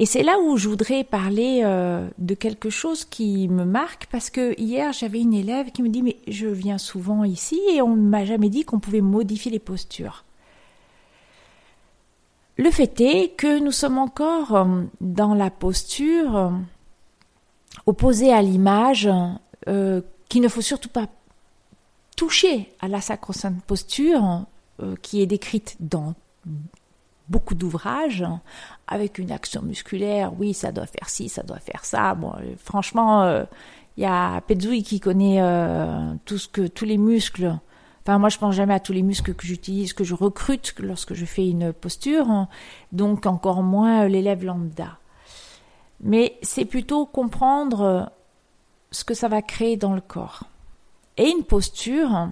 Et 0.00 0.06
c'est 0.06 0.22
là 0.22 0.38
où 0.38 0.56
je 0.56 0.68
voudrais 0.68 1.02
parler 1.02 1.62
euh, 1.64 2.08
de 2.18 2.34
quelque 2.34 2.70
chose 2.70 3.04
qui 3.04 3.48
me 3.48 3.64
marque 3.64 4.06
parce 4.06 4.30
que 4.30 4.54
hier 4.56 4.92
j'avais 4.92 5.20
une 5.20 5.34
élève 5.34 5.72
qui 5.72 5.82
me 5.82 5.88
dit 5.88 6.02
mais 6.02 6.18
je 6.28 6.46
viens 6.46 6.78
souvent 6.78 7.24
ici 7.24 7.60
et 7.72 7.82
on 7.82 7.96
ne 7.96 8.08
m'a 8.08 8.24
jamais 8.24 8.48
dit 8.48 8.62
qu'on 8.62 8.78
pouvait 8.78 9.00
modifier 9.00 9.50
les 9.50 9.58
postures. 9.58 10.24
Le 12.58 12.70
fait 12.70 13.00
est 13.00 13.30
que 13.30 13.58
nous 13.58 13.72
sommes 13.72 13.98
encore 13.98 14.54
euh, 14.54 14.82
dans 15.00 15.34
la 15.34 15.50
posture 15.50 16.36
euh, 16.36 16.50
opposée 17.86 18.32
à 18.32 18.40
l'image 18.40 19.10
qu'il 20.28 20.40
ne 20.40 20.48
faut 20.48 20.62
surtout 20.62 20.88
pas 20.88 21.08
toucher 22.16 22.72
à 22.80 22.86
la 22.86 23.00
sacro-sainte 23.00 23.62
posture 23.64 24.46
qui 25.02 25.20
est 25.20 25.26
décrite 25.26 25.76
dans 25.80 26.14
beaucoup 27.28 27.54
d'ouvrages 27.54 28.24
avec 28.86 29.18
une 29.18 29.32
action 29.32 29.62
musculaire. 29.62 30.32
Oui, 30.38 30.54
ça 30.54 30.72
doit 30.72 30.86
faire 30.86 31.08
ci, 31.08 31.28
ça 31.28 31.42
doit 31.42 31.58
faire 31.58 31.84
ça. 31.84 32.14
Bon, 32.14 32.32
franchement, 32.62 33.44
il 33.96 34.02
y 34.02 34.06
a 34.06 34.40
Pezzoui 34.42 34.82
qui 34.82 35.00
connaît 35.00 35.40
tout 36.24 36.38
ce 36.38 36.48
que 36.48 36.66
tous 36.66 36.84
les 36.84 36.98
muscles 36.98 37.58
Enfin, 38.08 38.18
moi, 38.18 38.30
je 38.30 38.38
pense 38.38 38.54
jamais 38.54 38.72
à 38.72 38.80
tous 38.80 38.94
les 38.94 39.02
muscles 39.02 39.34
que 39.34 39.46
j'utilise, 39.46 39.92
que 39.92 40.02
je 40.02 40.14
recrute 40.14 40.74
lorsque 40.78 41.12
je 41.12 41.26
fais 41.26 41.46
une 41.46 41.74
posture, 41.74 42.30
hein. 42.30 42.48
donc 42.90 43.26
encore 43.26 43.62
moins 43.62 44.04
euh, 44.04 44.08
l'élève 44.08 44.42
lambda. 44.42 44.96
Mais 46.00 46.38
c'est 46.40 46.64
plutôt 46.64 47.04
comprendre 47.04 47.82
euh, 47.82 48.02
ce 48.92 49.04
que 49.04 49.12
ça 49.12 49.28
va 49.28 49.42
créer 49.42 49.76
dans 49.76 49.92
le 49.92 50.00
corps. 50.00 50.44
Et 51.18 51.28
une 51.28 51.44
posture, 51.44 52.30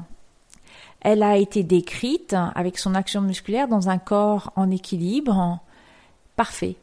elle 1.06 1.22
a 1.22 1.36
été 1.36 1.62
décrite 1.62 2.34
avec 2.56 2.78
son 2.78 2.96
action 2.96 3.20
musculaire 3.20 3.68
dans 3.68 3.88
un 3.88 3.96
corps 3.96 4.52
en 4.56 4.72
équilibre 4.72 5.60
parfait. 6.34 6.74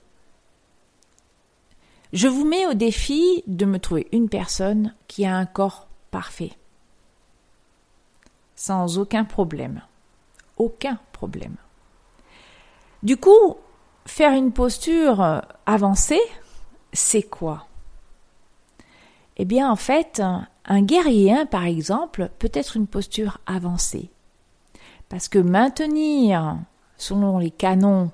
Je 2.13 2.29
vous 2.29 2.45
mets 2.45 2.65
au 2.65 2.73
défi 2.73 3.43
de 3.47 3.65
me 3.65 3.79
trouver 3.79 4.07
une 4.13 4.29
personne 4.29 4.95
qui 5.09 5.25
a 5.25 5.35
un 5.35 5.45
corps 5.45 5.87
parfait 6.09 6.53
sans 8.55 8.97
aucun 8.97 9.25
problème. 9.25 9.81
Aucun 10.55 10.99
problème. 11.11 11.57
Du 13.01 13.17
coup, 13.17 13.57
faire 14.05 14.31
une 14.31 14.53
posture 14.53 15.41
avancée, 15.65 16.21
c'est 16.93 17.23
quoi? 17.23 17.67
Eh 19.35 19.43
bien, 19.43 19.69
en 19.69 19.75
fait, 19.75 20.21
un 20.63 20.81
guerrier, 20.81 21.45
par 21.51 21.65
exemple, 21.65 22.29
peut 22.39 22.51
être 22.53 22.77
une 22.77 22.87
posture 22.87 23.39
avancée. 23.45 24.12
Parce 25.13 25.27
que 25.27 25.37
maintenir, 25.37 26.57
selon 26.97 27.37
les 27.37 27.51
canons 27.51 28.11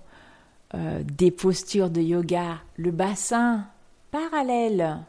euh, 0.73 1.01
des 1.01 1.31
postures 1.31 1.89
de 1.89 2.01
yoga, 2.01 2.57
le 2.75 2.91
bassin 2.91 3.69
parallèle 4.11 4.99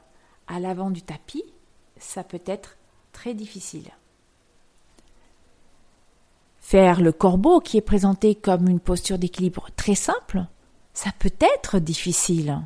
à 0.46 0.60
l'avant 0.60 0.90
du 0.90 1.02
tapis, 1.02 1.42
ça 1.96 2.22
peut 2.22 2.42
être 2.46 2.76
très 3.10 3.34
difficile. 3.34 3.90
Faire 6.60 7.00
le 7.00 7.10
corbeau, 7.10 7.58
qui 7.58 7.76
est 7.76 7.80
présenté 7.80 8.36
comme 8.36 8.68
une 8.68 8.78
posture 8.78 9.18
d'équilibre 9.18 9.66
très 9.74 9.96
simple, 9.96 10.44
ça 10.94 11.10
peut 11.18 11.34
être 11.56 11.80
difficile. 11.80 12.60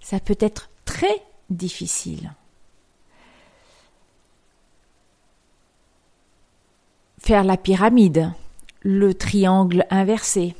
Ça 0.00 0.18
peut 0.18 0.38
être 0.40 0.70
très 0.86 1.22
difficile. 1.50 2.32
Faire 7.18 7.44
la 7.44 7.58
pyramide, 7.58 8.32
le 8.88 9.14
triangle 9.14 9.84
inversé, 9.90 10.54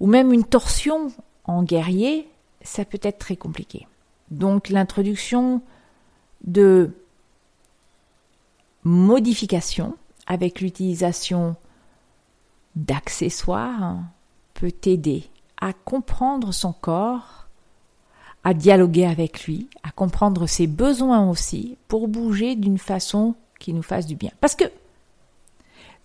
ou 0.00 0.06
même 0.06 0.32
une 0.32 0.44
torsion 0.44 1.12
en 1.44 1.62
guerrier, 1.62 2.26
ça 2.62 2.86
peut 2.86 3.00
être 3.02 3.18
très 3.18 3.36
compliqué. 3.36 3.86
Donc 4.30 4.70
l'introduction 4.70 5.60
de 6.44 6.92
modifications 8.84 9.94
avec 10.26 10.62
l'utilisation 10.62 11.54
d'accessoires, 12.74 13.98
peut 14.54 14.72
t'aider 14.72 15.24
à 15.60 15.74
comprendre 15.74 16.52
son 16.52 16.72
corps, 16.72 17.48
à 18.44 18.54
dialoguer 18.54 19.04
avec 19.04 19.44
lui, 19.44 19.68
à 19.82 19.90
comprendre 19.90 20.46
ses 20.46 20.66
besoins 20.66 21.28
aussi, 21.28 21.76
pour 21.86 22.08
bouger 22.08 22.56
d'une 22.56 22.78
façon 22.78 23.34
qui 23.58 23.74
nous 23.74 23.82
fasse 23.82 24.06
du 24.06 24.14
bien. 24.14 24.30
Parce 24.40 24.54
que, 24.54 24.64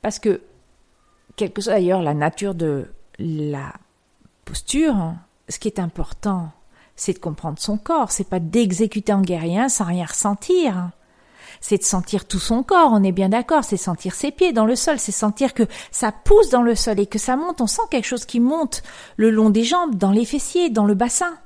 parce 0.01 0.19
que, 0.19 0.41
quelle 1.37 1.53
que 1.53 1.61
soit 1.61 1.73
d'ailleurs 1.73 2.01
la 2.01 2.13
nature 2.13 2.55
de 2.55 2.87
la 3.19 3.71
posture, 4.43 5.13
ce 5.47 5.59
qui 5.59 5.69
est 5.69 5.79
important, 5.79 6.49
c'est 6.95 7.13
de 7.13 7.19
comprendre 7.19 7.59
son 7.59 7.77
corps, 7.77 8.11
c'est 8.11 8.27
pas 8.27 8.39
d'exécuter 8.39 9.13
en 9.13 9.21
guérien 9.21 9.69
sans 9.69 9.85
rien 9.85 10.05
ressentir. 10.05 10.89
C'est 11.61 11.77
de 11.77 11.83
sentir 11.83 12.25
tout 12.25 12.39
son 12.39 12.63
corps, 12.63 12.89
on 12.91 13.03
est 13.03 13.11
bien 13.11 13.29
d'accord, 13.29 13.63
c'est 13.63 13.77
sentir 13.77 14.13
ses 14.13 14.31
pieds 14.31 14.51
dans 14.51 14.65
le 14.65 14.75
sol, 14.75 14.99
c'est 14.99 15.11
sentir 15.11 15.53
que 15.53 15.63
ça 15.91 16.11
pousse 16.11 16.49
dans 16.49 16.61
le 16.61 16.75
sol 16.75 16.99
et 16.99 17.07
que 17.07 17.19
ça 17.19 17.35
monte, 17.35 17.61
on 17.61 17.67
sent 17.67 17.83
quelque 17.89 18.05
chose 18.05 18.25
qui 18.25 18.39
monte 18.39 18.83
le 19.15 19.29
long 19.29 19.49
des 19.49 19.63
jambes, 19.63 19.95
dans 19.95 20.11
les 20.11 20.25
fessiers, 20.25 20.69
dans 20.69 20.85
le 20.85 20.95
bassin. 20.95 21.37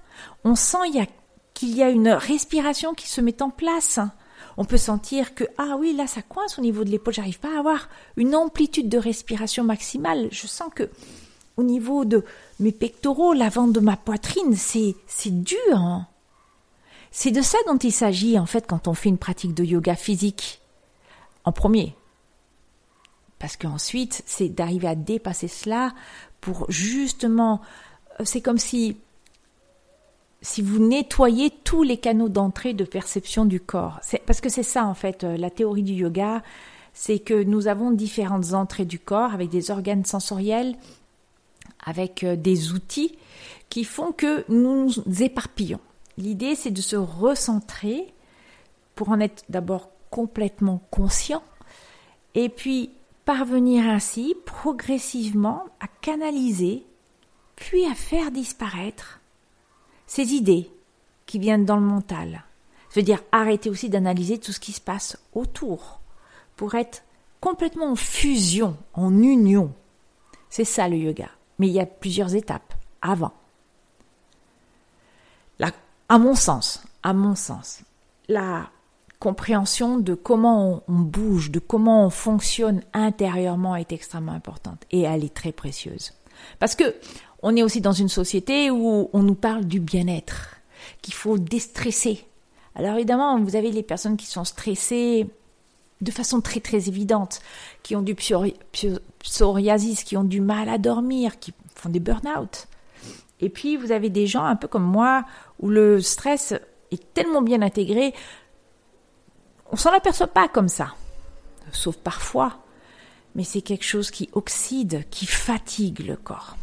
On 0.43 0.55
sent 0.55 1.07
qu'il 1.53 1.75
y 1.75 1.83
a 1.83 1.89
une 1.89 2.09
respiration 2.09 2.93
qui 2.93 3.07
se 3.07 3.21
met 3.21 3.41
en 3.41 3.49
place. 3.49 3.99
On 4.57 4.65
peut 4.65 4.77
sentir 4.77 5.33
que 5.33 5.43
ah 5.57 5.75
oui 5.79 5.93
là 5.93 6.07
ça 6.07 6.21
coince 6.21 6.59
au 6.59 6.61
niveau 6.61 6.83
de 6.83 6.89
l'épaule, 6.89 7.13
j'arrive 7.13 7.39
pas 7.39 7.55
à 7.55 7.59
avoir 7.59 7.89
une 8.17 8.35
amplitude 8.35 8.89
de 8.89 8.97
respiration 8.97 9.63
maximale. 9.63 10.27
Je 10.31 10.47
sens 10.47 10.71
que 10.73 10.89
au 11.57 11.63
niveau 11.63 12.05
de 12.05 12.23
mes 12.59 12.71
pectoraux, 12.71 13.33
l'avant 13.33 13.67
de 13.67 13.79
ma 13.79 13.97
poitrine, 13.97 14.55
c'est 14.55 14.95
c'est 15.07 15.43
dur. 15.43 15.57
Hein. 15.73 16.07
c'est 17.11 17.31
de 17.31 17.41
ça 17.41 17.57
dont 17.67 17.77
il 17.77 17.91
s'agit 17.91 18.37
en 18.39 18.45
fait 18.45 18.67
quand 18.67 18.87
on 18.87 18.93
fait 18.93 19.09
une 19.09 19.17
pratique 19.17 19.53
de 19.53 19.63
yoga 19.63 19.95
physique. 19.95 20.61
En 21.43 21.51
premier. 21.51 21.95
Parce 23.39 23.57
qu'ensuite, 23.57 24.21
c'est 24.27 24.49
d'arriver 24.49 24.87
à 24.87 24.93
dépasser 24.93 25.47
cela 25.47 25.93
pour 26.39 26.69
justement 26.69 27.61
euh, 28.19 28.25
c'est 28.25 28.41
comme 28.41 28.57
si 28.57 28.97
si 30.41 30.61
vous 30.61 30.79
nettoyez 30.79 31.51
tous 31.63 31.83
les 31.83 31.97
canaux 31.97 32.29
d'entrée 32.29 32.73
de 32.73 32.83
perception 32.83 33.45
du 33.45 33.59
corps. 33.59 33.99
Parce 34.25 34.41
que 34.41 34.49
c'est 34.49 34.63
ça 34.63 34.85
en 34.85 34.93
fait 34.93 35.23
euh, 35.23 35.37
la 35.37 35.49
théorie 35.49 35.83
du 35.83 35.93
yoga, 35.93 36.41
c'est 36.93 37.19
que 37.19 37.43
nous 37.43 37.67
avons 37.67 37.91
différentes 37.91 38.53
entrées 38.53 38.85
du 38.85 38.99
corps 38.99 39.33
avec 39.33 39.49
des 39.49 39.71
organes 39.71 40.05
sensoriels 40.05 40.75
avec 41.83 42.23
euh, 42.23 42.35
des 42.35 42.71
outils 42.71 43.17
qui 43.69 43.83
font 43.83 44.11
que 44.11 44.45
nous 44.49 44.85
nous 44.85 45.23
éparpillons. 45.23 45.79
L'idée, 46.17 46.55
c'est 46.55 46.71
de 46.71 46.81
se 46.81 46.95
recentrer 46.95 48.13
pour 48.95 49.09
en 49.09 49.19
être 49.19 49.43
d'abord 49.49 49.89
complètement 50.09 50.81
conscient 50.91 51.41
et 52.35 52.49
puis 52.49 52.91
parvenir 53.25 53.85
ainsi 53.87 54.35
progressivement 54.45 55.63
à 55.79 55.87
canaliser, 56.01 56.85
puis 57.55 57.85
à 57.85 57.93
faire 57.93 58.31
disparaître 58.31 59.20
ces 60.11 60.33
idées 60.33 60.69
qui 61.25 61.39
viennent 61.39 61.63
dans 61.63 61.77
le 61.77 61.85
mental. 61.85 62.43
Je 62.89 62.99
veux 62.99 63.05
dire 63.05 63.23
arrêter 63.31 63.69
aussi 63.69 63.87
d'analyser 63.87 64.39
tout 64.39 64.51
ce 64.51 64.59
qui 64.59 64.73
se 64.73 64.81
passe 64.81 65.17
autour 65.31 66.01
pour 66.57 66.75
être 66.75 67.03
complètement 67.39 67.91
en 67.91 67.95
fusion, 67.95 68.75
en 68.93 69.13
union. 69.23 69.73
C'est 70.49 70.65
ça 70.65 70.89
le 70.89 70.97
yoga 70.97 71.29
mais 71.61 71.67
il 71.67 71.73
y 71.73 71.79
a 71.79 71.85
plusieurs 71.85 72.35
étapes 72.35 72.73
avant. 73.01 73.33
à 76.09 76.17
mon 76.17 76.35
sens, 76.35 76.83
à 77.03 77.13
mon 77.13 77.35
sens, 77.35 77.83
la 78.27 78.69
compréhension 79.19 79.97
de 79.97 80.13
comment 80.13 80.83
on, 80.89 80.99
bouge, 80.99 81.51
de 81.51 81.59
comment 81.59 82.05
on 82.05 82.09
fonctionne 82.09 82.81
intérieurement 82.91 83.77
est 83.77 83.93
extrêmement 83.93 84.33
importante 84.33 84.83
et 84.91 85.03
elle 85.03 85.23
est 85.23 85.33
très 85.33 85.53
précieuse. 85.53 86.11
Parce 86.59 86.75
que 86.75 86.95
on 87.43 87.55
est 87.55 87.63
aussi 87.63 87.81
dans 87.81 87.91
une 87.91 88.09
société 88.09 88.69
où 88.71 89.09
on 89.11 89.23
nous 89.23 89.35
parle 89.35 89.65
du 89.65 89.79
bien-être, 89.79 90.55
qu'il 91.01 91.13
faut 91.13 91.37
déstresser. 91.37 92.25
Alors 92.75 92.95
évidemment, 92.95 93.39
vous 93.39 93.55
avez 93.55 93.71
les 93.71 93.83
personnes 93.83 94.17
qui 94.17 94.27
sont 94.27 94.45
stressées 94.45 95.27
de 96.01 96.11
façon 96.11 96.41
très 96.41 96.59
très 96.59 96.87
évidente, 96.87 97.41
qui 97.83 97.95
ont 97.95 98.01
du 98.01 98.15
psoriasis, 98.15 100.03
qui 100.03 100.17
ont 100.17 100.23
du 100.23 100.41
mal 100.41 100.69
à 100.69 100.77
dormir, 100.77 101.39
qui 101.39 101.53
font 101.75 101.89
des 101.89 101.99
burn-out. 101.99 102.67
Et 103.39 103.49
puis 103.49 103.77
vous 103.77 103.91
avez 103.91 104.09
des 104.09 104.27
gens 104.27 104.45
un 104.45 104.55
peu 104.55 104.67
comme 104.67 104.83
moi 104.83 105.25
où 105.59 105.69
le 105.69 106.01
stress 106.01 106.53
est 106.91 107.13
tellement 107.13 107.41
bien 107.41 107.61
intégré, 107.61 108.13
on 109.71 109.77
s'en 109.77 109.93
aperçoit 109.93 110.27
pas 110.27 110.47
comme 110.47 110.67
ça, 110.67 110.93
sauf 111.71 111.97
parfois, 111.97 112.59
mais 113.35 113.43
c'est 113.43 113.61
quelque 113.61 113.85
chose 113.85 114.11
qui 114.11 114.29
oxyde, 114.33 115.05
qui 115.09 115.25
fatigue 115.25 116.05
le 116.05 116.17
corps. 116.17 116.57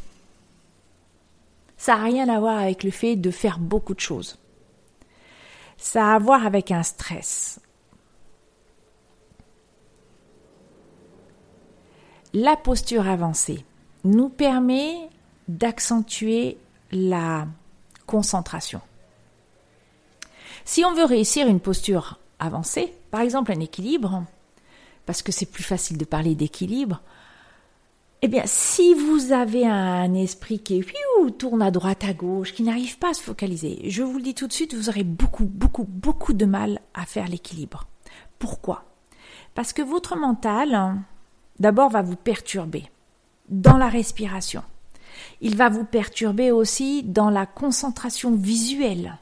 Ça 1.79 1.97
n'a 1.97 2.03
rien 2.05 2.29
à 2.29 2.39
voir 2.39 2.59
avec 2.59 2.85
le 2.85 2.91
fait 2.91 3.17
de 3.17 3.31
faire 3.31 3.59
beaucoup 3.59 3.95
de 3.95 4.01
choses. 4.01 4.39
Ça 5.79 6.09
a 6.09 6.15
à 6.17 6.19
voir 6.19 6.45
avec 6.45 6.71
un 6.71 6.83
stress, 6.83 7.61
la 12.35 12.57
posture 12.57 13.09
avancée 13.09 13.65
nous 14.05 14.29
permet 14.29 15.09
d'accentuer 15.49 16.59
la 16.93 17.47
concentration. 18.07 18.81
Si 20.65 20.85
on 20.85 20.95
veut 20.95 21.05
réussir 21.05 21.47
une 21.47 21.61
posture 21.61 22.19
avancée, 22.39 22.93
par 23.11 23.23
exemple 23.23 23.53
un 23.53 23.61
équilibre, 23.61 24.25
parce 25.07 25.23
que 25.23 25.33
c'est 25.33 25.47
plus 25.47 25.63
facile 25.63 25.97
de 25.97 26.05
parler 26.05 26.35
d'équilibre, 26.35 27.03
eh 28.21 28.29
bien, 28.29 28.43
si 28.47 28.95
vous 28.95 29.33
avez 29.33 29.65
un 29.65 30.13
esprit 30.15 30.59
qui 30.59 30.83
tourne 31.39 31.63
à 31.63 31.71
droite, 31.71 32.05
à 32.05 32.13
gauche, 32.13 32.53
qui 32.53 32.65
n'arrive 32.65 32.99
pas 32.99 33.11
à 33.11 33.15
se 33.15 33.23
focaliser, 33.23 33.81
je 33.85 34.03
vous 34.03 34.17
le 34.17 34.25
dis 34.25 34.35
tout 34.35 34.49
de 34.49 34.53
suite, 34.53 34.75
vous 34.75 34.89
aurez 34.89 35.05
beaucoup, 35.05 35.45
beaucoup, 35.45 35.85
beaucoup 35.85 36.33
de 36.33 36.45
mal 36.45 36.81
à 36.95 37.07
faire 37.07 37.29
l'équilibre. 37.29 37.87
Pourquoi? 38.41 38.85
Parce 39.55 39.73
que 39.73 39.83
votre 39.83 40.17
mental, 40.17 40.97
d'abord 41.61 41.91
va 41.91 42.03
vous 42.03 42.17
perturber 42.17 42.91
dans 43.49 43.77
la 43.77 43.89
respiration. 43.89 44.63
Il 45.41 45.57
va 45.57 45.69
vous 45.69 45.85
perturber 45.85 46.51
aussi 46.51 47.05
dans 47.05 47.31
la 47.31 47.47
concentration 47.47 48.35
visuelle, 48.35 49.19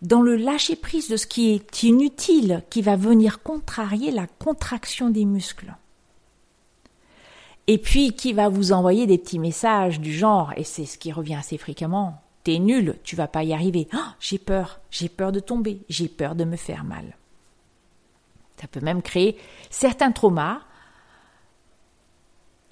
dans 0.00 0.22
le 0.22 0.36
lâcher-prise 0.36 1.08
de 1.08 1.16
ce 1.16 1.26
qui 1.26 1.50
est 1.50 1.82
inutile, 1.82 2.62
qui 2.70 2.80
va 2.80 2.96
venir 2.96 3.42
contrarier 3.42 4.10
la 4.10 4.26
contraction 4.26 5.10
des 5.10 5.26
muscles. 5.26 5.76
Et 7.72 7.78
puis 7.78 8.12
qui 8.12 8.34
va 8.34 8.50
vous 8.50 8.72
envoyer 8.72 9.06
des 9.06 9.16
petits 9.16 9.38
messages 9.38 9.98
du 9.98 10.12
genre, 10.12 10.52
et 10.58 10.62
c'est 10.62 10.84
ce 10.84 10.98
qui 10.98 11.10
revient 11.10 11.36
assez 11.36 11.56
fréquemment, 11.56 12.20
t'es 12.44 12.58
nul, 12.58 12.98
tu 13.02 13.16
vas 13.16 13.28
pas 13.28 13.44
y 13.44 13.54
arriver, 13.54 13.88
oh, 13.94 14.10
j'ai 14.20 14.36
peur, 14.36 14.80
j'ai 14.90 15.08
peur 15.08 15.32
de 15.32 15.40
tomber, 15.40 15.80
j'ai 15.88 16.08
peur 16.08 16.34
de 16.34 16.44
me 16.44 16.56
faire 16.56 16.84
mal. 16.84 17.16
Ça 18.60 18.66
peut 18.66 18.82
même 18.82 19.00
créer 19.00 19.38
certains 19.70 20.12
traumas 20.12 20.60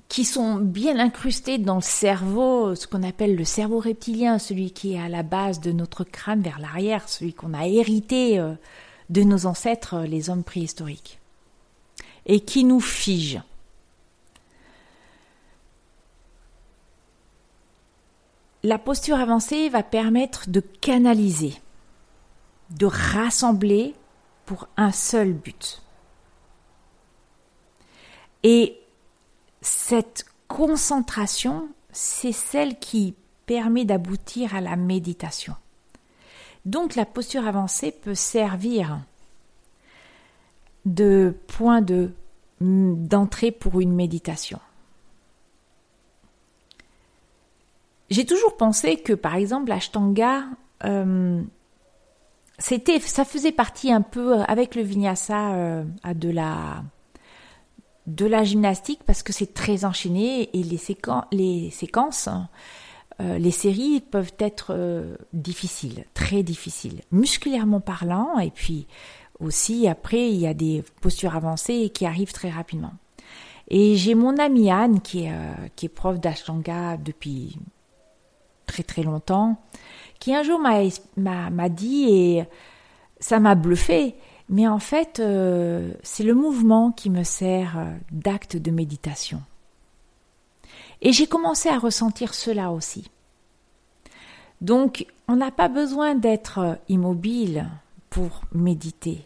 qui 0.09 0.27
sont 0.27 0.57
bien 0.57 0.99
incrustés 0.99 1.57
dans 1.57 1.77
le 1.77 1.81
cerveau, 1.81 2.75
ce 2.75 2.87
qu'on 2.87 3.03
appelle 3.03 3.37
le 3.37 3.45
cerveau 3.47 3.79
reptilien, 3.79 4.39
celui 4.39 4.71
qui 4.71 4.97
est 4.97 5.01
à 5.01 5.09
la 5.09 5.23
base 5.23 5.61
de 5.61 5.73
notre 5.73 6.05
crâne 6.05 6.43
vers 6.43 6.59
l'arrière, 6.59 7.09
celui 7.09 7.33
qu'on 7.33 7.55
a 7.55 7.67
hérité 7.67 8.39
euh, 8.39 8.53
de 9.09 9.23
nos 9.23 9.47
ancêtres, 9.47 10.01
les 10.01 10.29
hommes 10.29 10.45
préhistoriques, 10.45 11.21
et 12.27 12.41
qui 12.41 12.65
nous 12.65 12.81
fige. 12.81 13.41
La 18.63 18.79
posture 18.79 19.17
avancée 19.17 19.69
va 19.71 19.83
permettre 19.83 20.51
de 20.51 20.61
canaliser, 20.61 21.55
de 22.71 22.87
rassembler 22.87 23.95
pour 24.45 24.69
un 24.77 24.93
seul 24.93 25.33
but. 25.33 25.83
Et 28.43 28.79
cette 29.63 30.27
concentration, 30.49 31.69
c'est 31.93 32.33
celle 32.33 32.79
qui 32.79 33.15
permet 33.47 33.85
d'aboutir 33.85 34.55
à 34.55 34.61
la 34.61 34.77
méditation. 34.77 35.55
Donc 36.65 36.95
la 36.97 37.07
posture 37.07 37.47
avancée 37.47 37.93
peut 37.93 38.15
servir 38.15 39.01
de 40.85 41.35
point 41.47 41.81
de 41.81 42.13
d'entrée 42.61 43.53
pour 43.53 43.81
une 43.81 43.95
méditation. 43.95 44.61
J'ai 48.11 48.27
toujours 48.27 48.57
pensé 48.57 48.97
que 48.97 49.13
par 49.13 49.37
exemple 49.37 49.69
l'ashtanga 49.69 50.45
euh, 50.85 51.43
c'était 52.59 52.99
ça 53.01 53.25
faisait 53.25 53.53
partie 53.53 53.93
un 53.93 54.03
peu 54.03 54.41
avec 54.49 54.75
le 54.75 54.83
vinyasa 54.83 55.53
euh, 55.55 55.85
de 56.15 56.31
la 56.31 56.83
de 58.07 58.27
la 58.27 58.45
gymnastique 58.45 59.01
parce 59.07 59.23
que 59.23 59.33
c'est 59.33 59.55
très 59.55 59.85
enchaîné 59.85 60.51
et 60.53 60.63
les, 60.63 60.81
les 61.33 61.71
séquences, 61.71 62.29
euh, 63.21 63.39
les 63.39 63.51
séries 63.51 64.01
peuvent 64.01 64.33
être 64.39 64.73
euh, 64.75 65.17
difficiles, 65.33 66.05
très 66.15 66.43
difficiles, 66.43 67.03
musculairement 67.13 67.81
parlant 67.81 68.39
et 68.39 68.51
puis 68.51 68.87
aussi, 69.41 69.89
après, 69.89 70.31
il 70.31 70.37
y 70.37 70.47
a 70.47 70.55
des 70.55 70.85
postures 71.01 71.35
avancées 71.35 71.91
qui 71.91 72.05
arrivent 72.05 72.33
très 72.33 72.51
rapidement. 72.51 72.93
Et 73.69 73.97
j'ai 73.97 74.15
mon 74.15 74.37
amie 74.39 74.71
Anne, 74.71 75.01
qui 75.01 75.25
est, 75.25 75.33
euh, 75.33 75.55
qui 75.77 75.87
est 75.87 75.91
prof 75.91 76.21
d'Ashtanga 76.21 76.99
depuis 76.99 77.57
très 78.71 78.85
très 78.85 79.03
longtemps, 79.03 79.61
qui 80.21 80.33
un 80.33 80.45
jour 80.45 80.61
m'a 80.61 81.69
dit, 81.69 82.05
et 82.09 82.45
ça 83.19 83.41
m'a 83.41 83.57
bluffé, 83.57 84.15
mais 84.49 84.69
en 84.69 84.79
fait, 84.79 85.19
euh, 85.19 85.93
c'est 86.05 86.23
le 86.23 86.35
mouvement 86.35 86.93
qui 86.93 87.11
me 87.11 87.25
sert 87.25 87.79
euh, 87.79 87.91
d'acte 88.13 88.57
de 88.57 88.71
méditation. 88.71 89.43
Et 91.03 91.13
j'ai 91.13 91.27
commencé 91.27 91.69
à 91.69 91.79
ressentir 91.79 92.33
cela 92.33 92.71
aussi. 92.71 93.11
Donc, 94.61 95.07
on 95.27 95.37
n'a 95.37 95.51
pas 95.51 95.69
besoin 95.69 96.15
d'être 96.15 96.79
immobile 96.89 97.67
pour 98.09 98.43
méditer. 98.53 99.25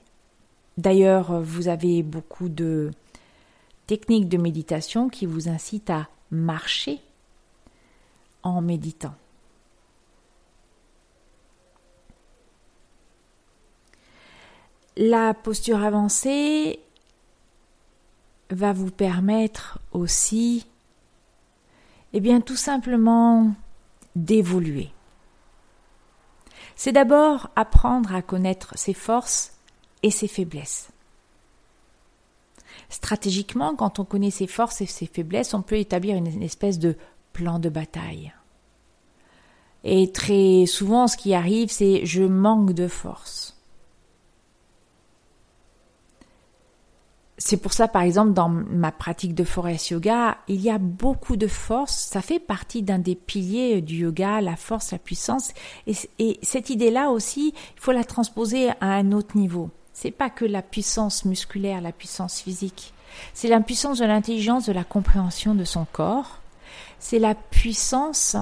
D'ailleurs, 0.79 1.43
vous 1.43 1.69
avez 1.69 2.03
beaucoup 2.03 2.49
de 2.49 2.93
techniques 3.87 4.29
de 4.29 4.39
méditation 4.39 5.11
qui 5.11 5.27
vous 5.27 5.49
incitent 5.49 5.91
à 5.91 6.09
marcher 6.31 7.01
en 8.43 8.63
méditant. 8.63 9.15
La 14.97 15.35
posture 15.35 15.83
avancée 15.83 16.79
va 18.51 18.73
vous 18.73 18.93
permettre 18.93 19.81
aussi, 19.91 20.67
eh 22.13 22.21
bien, 22.21 22.41
tout 22.41 22.57
simplement 22.57 23.55
d'évoluer. 24.15 24.91
C'est 26.77 26.93
d'abord 26.93 27.51
apprendre 27.57 28.15
à 28.15 28.23
connaître 28.23 28.79
ses 28.79 28.95
forces 28.95 29.55
et 30.05 30.11
ses 30.11 30.29
faiblesses. 30.29 30.91
Stratégiquement, 32.89 33.75
quand 33.75 33.99
on 33.99 34.05
connaît 34.05 34.31
ses 34.31 34.47
forces 34.47 34.81
et 34.81 34.87
ses 34.87 35.07
faiblesses, 35.07 35.55
on 35.55 35.63
peut 35.63 35.79
établir 35.79 36.17
une 36.17 36.43
espèce 36.43 36.79
de 36.79 36.97
plan 37.33 37.59
de 37.59 37.69
bataille. 37.69 38.33
Et 39.83 40.13
très 40.13 40.67
souvent, 40.67 41.09
ce 41.09 41.17
qui 41.17 41.35
arrive, 41.35 41.71
c'est 41.71 42.07
je 42.07 42.23
manque 42.23 42.73
de 42.73 42.87
force. 42.87 43.54
C'est 47.37 47.57
pour 47.57 47.73
ça, 47.73 47.89
par 47.89 48.03
exemple, 48.03 48.33
dans 48.33 48.49
ma 48.49 48.93
pratique 48.93 49.35
de 49.35 49.43
forest 49.43 49.91
yoga, 49.91 50.39
il 50.47 50.61
y 50.61 50.71
a 50.71 50.79
beaucoup 50.79 51.37
de 51.37 51.49
force. 51.49 51.95
Ça 51.95 52.23
fait 52.23 52.39
partie 52.39 52.83
d'un 52.83 53.01
des 53.01 53.17
piliers 53.17 53.81
du 53.81 53.97
yoga, 53.97 54.41
la 54.41 54.55
force, 54.55 54.93
la 54.93 54.99
puissance. 54.99 55.53
Et, 55.89 55.95
et 56.21 56.39
cette 56.43 56.71
idée-là 56.71 57.11
aussi, 57.11 57.53
il 57.75 57.81
faut 57.81 57.93
la 57.93 58.05
transposer 58.05 58.71
à 58.81 58.93
un 58.93 59.11
autre 59.11 59.37
niveau. 59.37 59.71
C'est 59.93 60.13
pas 60.13 60.31
que 60.31 60.45
la 60.45 60.63
puissance 60.63 61.25
musculaire, 61.25 61.81
la 61.81 61.93
puissance 61.93 62.41
physique. 62.41 62.93
C'est 63.33 63.49
la 63.49 63.61
puissance 63.61 63.99
de 63.99 64.05
l'intelligence, 64.05 64.67
de 64.67 64.73
la 64.73 64.85
compréhension 64.85 65.55
de 65.55 65.65
son 65.65 65.87
corps. 65.91 66.41
C'est 66.99 67.19
la 67.19 67.35
puissance 67.35 68.37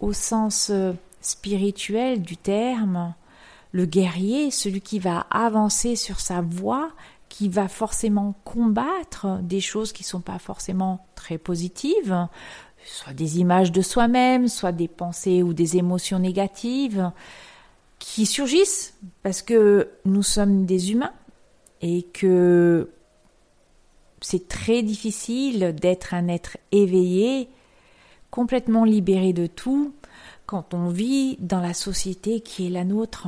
au 0.00 0.12
sens 0.12 0.70
euh, 0.70 0.92
spirituel 1.20 2.22
du 2.22 2.36
terme. 2.36 3.14
Le 3.72 3.86
guerrier, 3.86 4.50
celui 4.50 4.80
qui 4.80 5.00
va 5.00 5.26
avancer 5.30 5.96
sur 5.96 6.20
sa 6.20 6.40
voie, 6.40 6.90
qui 7.36 7.48
va 7.48 7.66
forcément 7.66 8.36
combattre 8.44 9.40
des 9.42 9.60
choses 9.60 9.92
qui 9.92 10.04
ne 10.04 10.06
sont 10.06 10.20
pas 10.20 10.38
forcément 10.38 11.04
très 11.16 11.36
positives, 11.36 12.28
soit 12.84 13.12
des 13.12 13.40
images 13.40 13.72
de 13.72 13.82
soi-même, 13.82 14.46
soit 14.46 14.70
des 14.70 14.86
pensées 14.86 15.42
ou 15.42 15.52
des 15.52 15.76
émotions 15.76 16.20
négatives 16.20 17.10
qui 17.98 18.24
surgissent 18.24 18.94
parce 19.24 19.42
que 19.42 19.90
nous 20.04 20.22
sommes 20.22 20.64
des 20.64 20.92
humains 20.92 21.12
et 21.82 22.04
que 22.04 22.88
c'est 24.20 24.46
très 24.46 24.84
difficile 24.84 25.74
d'être 25.74 26.14
un 26.14 26.28
être 26.28 26.56
éveillé, 26.70 27.48
complètement 28.30 28.84
libéré 28.84 29.32
de 29.32 29.48
tout, 29.48 29.92
quand 30.46 30.72
on 30.72 30.86
vit 30.86 31.36
dans 31.40 31.60
la 31.60 31.74
société 31.74 32.42
qui 32.42 32.68
est 32.68 32.70
la 32.70 32.84
nôtre. 32.84 33.26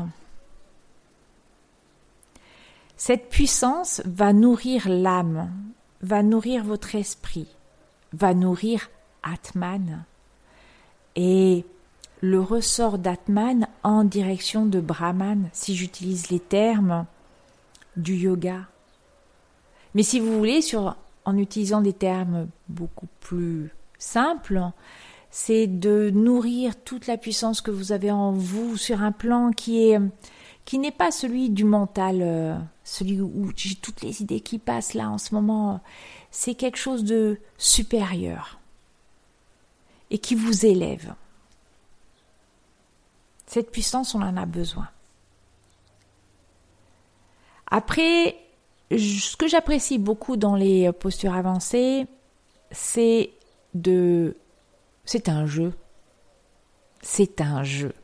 Cette 2.96 3.28
puissance 3.28 4.00
va 4.06 4.32
nourrir 4.32 4.88
l'âme, 4.88 5.50
va 6.00 6.22
nourrir 6.22 6.64
votre 6.64 6.94
esprit, 6.94 7.48
va 8.12 8.32
nourrir 8.32 8.88
Atman. 9.22 10.04
Et 11.14 11.64
le 12.20 12.40
ressort 12.40 12.98
d'Atman 12.98 13.68
en 13.82 14.04
direction 14.04 14.64
de 14.64 14.80
Brahman, 14.80 15.48
si 15.52 15.76
j'utilise 15.76 16.30
les 16.30 16.40
termes 16.40 17.04
du 17.96 18.14
yoga. 18.14 18.66
Mais 19.94 20.02
si 20.02 20.18
vous 20.18 20.36
voulez, 20.36 20.60
en 21.24 21.36
utilisant 21.36 21.82
des 21.82 21.92
termes 21.92 22.48
beaucoup 22.68 23.08
plus 23.20 23.70
simples, 23.98 24.70
c'est 25.30 25.66
de 25.66 26.10
nourrir 26.10 26.76
toute 26.82 27.06
la 27.06 27.18
puissance 27.18 27.60
que 27.60 27.70
vous 27.70 27.92
avez 27.92 28.10
en 28.10 28.32
vous 28.32 28.76
sur 28.76 29.02
un 29.02 29.12
plan 29.12 29.50
qui 29.50 29.90
est 29.90 30.00
qui 30.66 30.78
n'est 30.78 30.92
pas 30.92 31.12
celui 31.12 31.48
du 31.48 31.64
mental, 31.64 32.18
euh, 32.20 32.58
celui 32.84 33.20
où 33.20 33.52
j'ai 33.56 33.76
toutes 33.76 34.02
les 34.02 34.20
idées 34.20 34.40
qui 34.40 34.58
passent 34.58 34.94
là 34.94 35.08
en 35.08 35.16
ce 35.16 35.34
moment. 35.34 35.80
C'est 36.30 36.54
quelque 36.54 36.76
chose 36.76 37.04
de 37.04 37.40
supérieur 37.56 38.58
et 40.10 40.18
qui 40.18 40.34
vous 40.34 40.66
élève. 40.66 41.14
Cette 43.46 43.70
puissance, 43.70 44.14
on 44.16 44.22
en 44.22 44.36
a 44.36 44.44
besoin. 44.44 44.88
Après, 47.68 48.36
ce 48.90 49.36
que 49.36 49.46
j'apprécie 49.46 49.98
beaucoup 49.98 50.36
dans 50.36 50.56
les 50.56 50.90
postures 50.92 51.34
avancées, 51.34 52.06
c'est 52.72 53.30
de... 53.74 54.36
C'est 55.04 55.28
un 55.28 55.46
jeu. 55.46 55.72
C'est 57.02 57.40
un 57.40 57.62
jeu. 57.62 57.94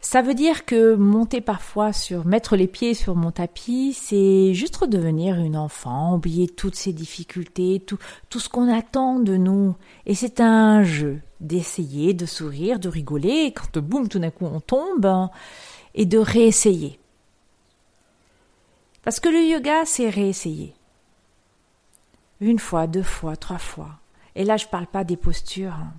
Ça 0.00 0.22
veut 0.22 0.34
dire 0.34 0.64
que 0.64 0.94
monter 0.94 1.40
parfois 1.40 1.92
sur, 1.92 2.24
mettre 2.24 2.56
les 2.56 2.68
pieds 2.68 2.94
sur 2.94 3.16
mon 3.16 3.32
tapis, 3.32 3.92
c'est 3.94 4.54
juste 4.54 4.76
redevenir 4.76 5.36
une 5.36 5.56
enfant, 5.56 6.14
oublier 6.14 6.46
toutes 6.46 6.76
ces 6.76 6.92
difficultés, 6.92 7.82
tout, 7.84 7.98
tout 8.28 8.38
ce 8.38 8.48
qu'on 8.48 8.72
attend 8.72 9.18
de 9.18 9.36
nous. 9.36 9.74
Et 10.06 10.14
c'est 10.14 10.40
un 10.40 10.84
jeu 10.84 11.20
d'essayer, 11.40 12.14
de 12.14 12.26
sourire, 12.26 12.78
de 12.78 12.88
rigoler, 12.88 13.52
quand 13.52 13.78
boum, 13.78 14.08
tout 14.08 14.20
d'un 14.20 14.30
coup 14.30 14.46
on 14.46 14.60
tombe, 14.60 15.04
hein, 15.04 15.30
et 15.94 16.06
de 16.06 16.18
réessayer. 16.18 17.00
Parce 19.02 19.18
que 19.18 19.28
le 19.28 19.42
yoga, 19.42 19.84
c'est 19.84 20.08
réessayer. 20.08 20.74
Une 22.40 22.60
fois, 22.60 22.86
deux 22.86 23.02
fois, 23.02 23.36
trois 23.36 23.58
fois. 23.58 23.98
Et 24.36 24.44
là, 24.44 24.56
je 24.56 24.66
parle 24.66 24.86
pas 24.86 25.02
des 25.02 25.16
postures. 25.16 25.72
Hein. 25.72 25.92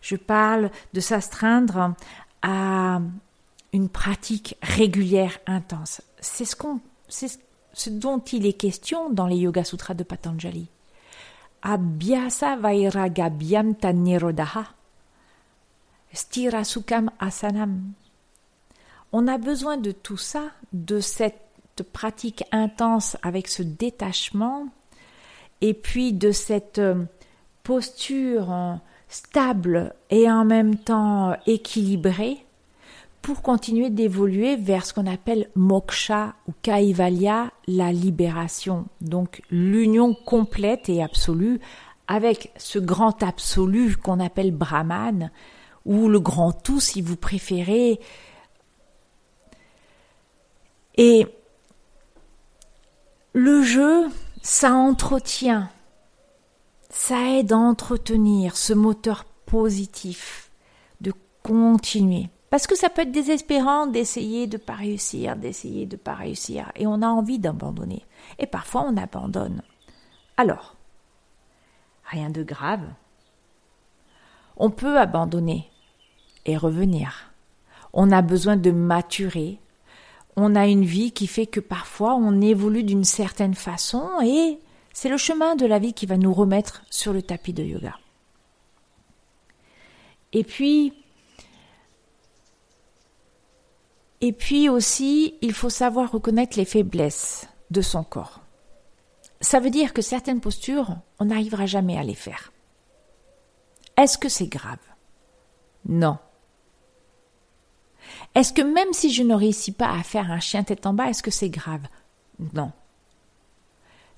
Je 0.00 0.16
parle 0.16 0.70
de 0.94 1.00
s'astreindre 1.00 1.94
à 2.42 3.00
une 3.72 3.88
pratique 3.88 4.56
régulière 4.62 5.38
intense. 5.46 6.02
C'est 6.20 6.44
ce, 6.44 7.90
dont 7.90 8.18
il 8.18 8.46
est 8.46 8.54
question 8.54 9.10
dans 9.10 9.26
les 9.26 9.36
Yoga 9.36 9.64
Sutras 9.64 9.94
de 9.94 10.04
Patanjali. 10.04 10.68
Abhyasa 11.62 12.56
vairagabhyam 12.56 13.74
tanirodaha. 13.74 14.64
Stirasukam 16.12 17.10
asanam. 17.20 17.92
On 19.12 19.28
a 19.28 19.38
besoin 19.38 19.76
de 19.76 19.92
tout 19.92 20.16
ça, 20.16 20.50
de 20.72 21.00
cette 21.00 21.82
pratique 21.92 22.44
intense 22.52 23.16
avec 23.22 23.48
ce 23.48 23.62
détachement, 23.62 24.66
et 25.60 25.74
puis 25.74 26.12
de 26.12 26.32
cette 26.32 26.78
euh, 26.78 27.04
posture 27.62 28.80
stable 29.10 29.94
et 30.08 30.30
en 30.30 30.44
même 30.46 30.76
temps 30.76 31.36
équilibré 31.46 32.46
pour 33.20 33.42
continuer 33.42 33.90
d'évoluer 33.90 34.56
vers 34.56 34.86
ce 34.86 34.94
qu'on 34.94 35.06
appelle 35.06 35.50
moksha 35.54 36.34
ou 36.48 36.52
kaivalya, 36.62 37.50
la 37.66 37.92
libération, 37.92 38.86
donc 39.02 39.42
l'union 39.50 40.14
complète 40.14 40.88
et 40.88 41.02
absolue 41.02 41.60
avec 42.08 42.52
ce 42.56 42.78
grand 42.78 43.22
absolu 43.22 43.96
qu'on 43.96 44.20
appelle 44.20 44.52
Brahman, 44.52 45.30
ou 45.84 46.08
le 46.08 46.18
grand 46.18 46.52
tout 46.52 46.80
si 46.80 47.02
vous 47.02 47.16
préférez. 47.16 48.00
Et 50.96 51.26
le 53.32 53.62
jeu, 53.62 54.08
ça 54.42 54.72
entretient 54.72 55.68
ça 57.10 57.28
aide 57.28 57.52
à 57.52 57.58
entretenir 57.58 58.56
ce 58.56 58.72
moteur 58.72 59.24
positif, 59.44 60.52
de 61.00 61.12
continuer. 61.42 62.28
Parce 62.50 62.68
que 62.68 62.76
ça 62.76 62.88
peut 62.88 63.02
être 63.02 63.10
désespérant 63.10 63.88
d'essayer 63.88 64.46
de 64.46 64.56
pas 64.56 64.74
réussir, 64.74 65.34
d'essayer 65.34 65.86
de 65.86 65.96
pas 65.96 66.14
réussir, 66.14 66.70
et 66.76 66.86
on 66.86 67.02
a 67.02 67.08
envie 67.08 67.40
d'abandonner. 67.40 68.06
Et 68.38 68.46
parfois 68.46 68.86
on 68.88 68.96
abandonne. 68.96 69.62
Alors, 70.36 70.76
rien 72.04 72.30
de 72.30 72.44
grave. 72.44 72.86
On 74.56 74.70
peut 74.70 74.96
abandonner 74.96 75.68
et 76.46 76.56
revenir. 76.56 77.32
On 77.92 78.12
a 78.12 78.22
besoin 78.22 78.56
de 78.56 78.70
maturer. 78.70 79.58
on 80.36 80.54
a 80.54 80.68
une 80.68 80.84
vie 80.84 81.10
qui 81.10 81.26
fait 81.26 81.46
que 81.46 81.58
parfois 81.58 82.14
on 82.14 82.40
évolue 82.40 82.84
d'une 82.84 83.02
certaine 83.02 83.56
façon 83.56 84.08
et 84.22 84.60
c'est 84.92 85.08
le 85.08 85.16
chemin 85.16 85.56
de 85.56 85.66
la 85.66 85.78
vie 85.78 85.94
qui 85.94 86.06
va 86.06 86.16
nous 86.16 86.32
remettre 86.32 86.82
sur 86.90 87.12
le 87.12 87.22
tapis 87.22 87.52
de 87.52 87.62
yoga. 87.62 87.98
Et 90.32 90.44
puis, 90.44 90.92
et 94.20 94.32
puis 94.32 94.68
aussi, 94.68 95.34
il 95.40 95.52
faut 95.52 95.70
savoir 95.70 96.12
reconnaître 96.12 96.56
les 96.56 96.64
faiblesses 96.64 97.48
de 97.70 97.80
son 97.80 98.04
corps. 98.04 98.40
Ça 99.40 99.60
veut 99.60 99.70
dire 99.70 99.94
que 99.94 100.02
certaines 100.02 100.40
postures, 100.40 100.96
on 101.18 101.26
n'arrivera 101.26 101.66
jamais 101.66 101.96
à 101.96 102.02
les 102.02 102.14
faire. 102.14 102.52
Est-ce 103.96 104.18
que 104.18 104.28
c'est 104.28 104.48
grave? 104.48 104.78
Non. 105.88 106.18
Est-ce 108.34 108.52
que 108.52 108.62
même 108.62 108.92
si 108.92 109.12
je 109.12 109.22
ne 109.22 109.34
réussis 109.34 109.72
pas 109.72 109.90
à 109.90 110.02
faire 110.02 110.30
un 110.30 110.40
chien 110.40 110.62
tête 110.62 110.86
en 110.86 110.92
bas, 110.92 111.08
est-ce 111.08 111.22
que 111.22 111.30
c'est 111.30 111.50
grave? 111.50 111.82
Non. 112.54 112.72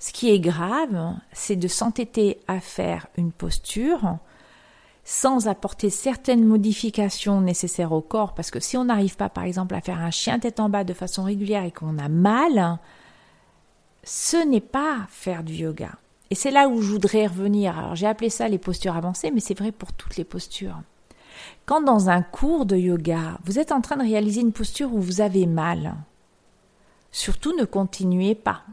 Ce 0.03 0.11
qui 0.11 0.31
est 0.31 0.39
grave, 0.41 1.15
c'est 1.31 1.55
de 1.55 1.69
s'entêter 1.69 2.41
à 2.49 2.59
faire 2.59 3.07
une 3.15 3.31
posture 3.31 4.17
sans 5.05 5.47
apporter 5.47 5.89
certaines 5.89 6.43
modifications 6.43 7.39
nécessaires 7.39 7.93
au 7.93 8.01
corps, 8.01 8.33
parce 8.33 8.51
que 8.51 8.59
si 8.59 8.75
on 8.75 8.83
n'arrive 8.83 9.15
pas, 9.15 9.29
par 9.29 9.45
exemple, 9.45 9.75
à 9.75 9.79
faire 9.79 10.01
un 10.01 10.11
chien 10.11 10.39
tête 10.39 10.59
en 10.59 10.67
bas 10.67 10.83
de 10.83 10.91
façon 10.91 11.23
régulière 11.23 11.63
et 11.63 11.71
qu'on 11.71 11.97
a 11.99 12.09
mal, 12.09 12.79
ce 14.03 14.35
n'est 14.35 14.59
pas 14.59 15.07
faire 15.07 15.41
du 15.41 15.53
yoga. 15.53 15.91
Et 16.29 16.35
c'est 16.35 16.51
là 16.51 16.67
où 16.67 16.81
je 16.81 16.91
voudrais 16.91 17.27
revenir. 17.27 17.79
Alors 17.79 17.95
j'ai 17.95 18.07
appelé 18.07 18.29
ça 18.29 18.49
les 18.49 18.57
postures 18.57 18.97
avancées, 18.97 19.31
mais 19.31 19.39
c'est 19.39 19.57
vrai 19.57 19.71
pour 19.71 19.93
toutes 19.93 20.17
les 20.17 20.25
postures. 20.25 20.81
Quand 21.65 21.79
dans 21.79 22.09
un 22.09 22.23
cours 22.23 22.65
de 22.65 22.75
yoga, 22.75 23.39
vous 23.45 23.57
êtes 23.57 23.71
en 23.71 23.79
train 23.79 23.95
de 23.95 24.03
réaliser 24.03 24.41
une 24.41 24.51
posture 24.51 24.93
où 24.93 24.99
vous 24.99 25.21
avez 25.21 25.45
mal, 25.45 25.95
surtout 27.13 27.55
ne 27.57 27.63
continuez 27.63 28.35
pas. 28.35 28.63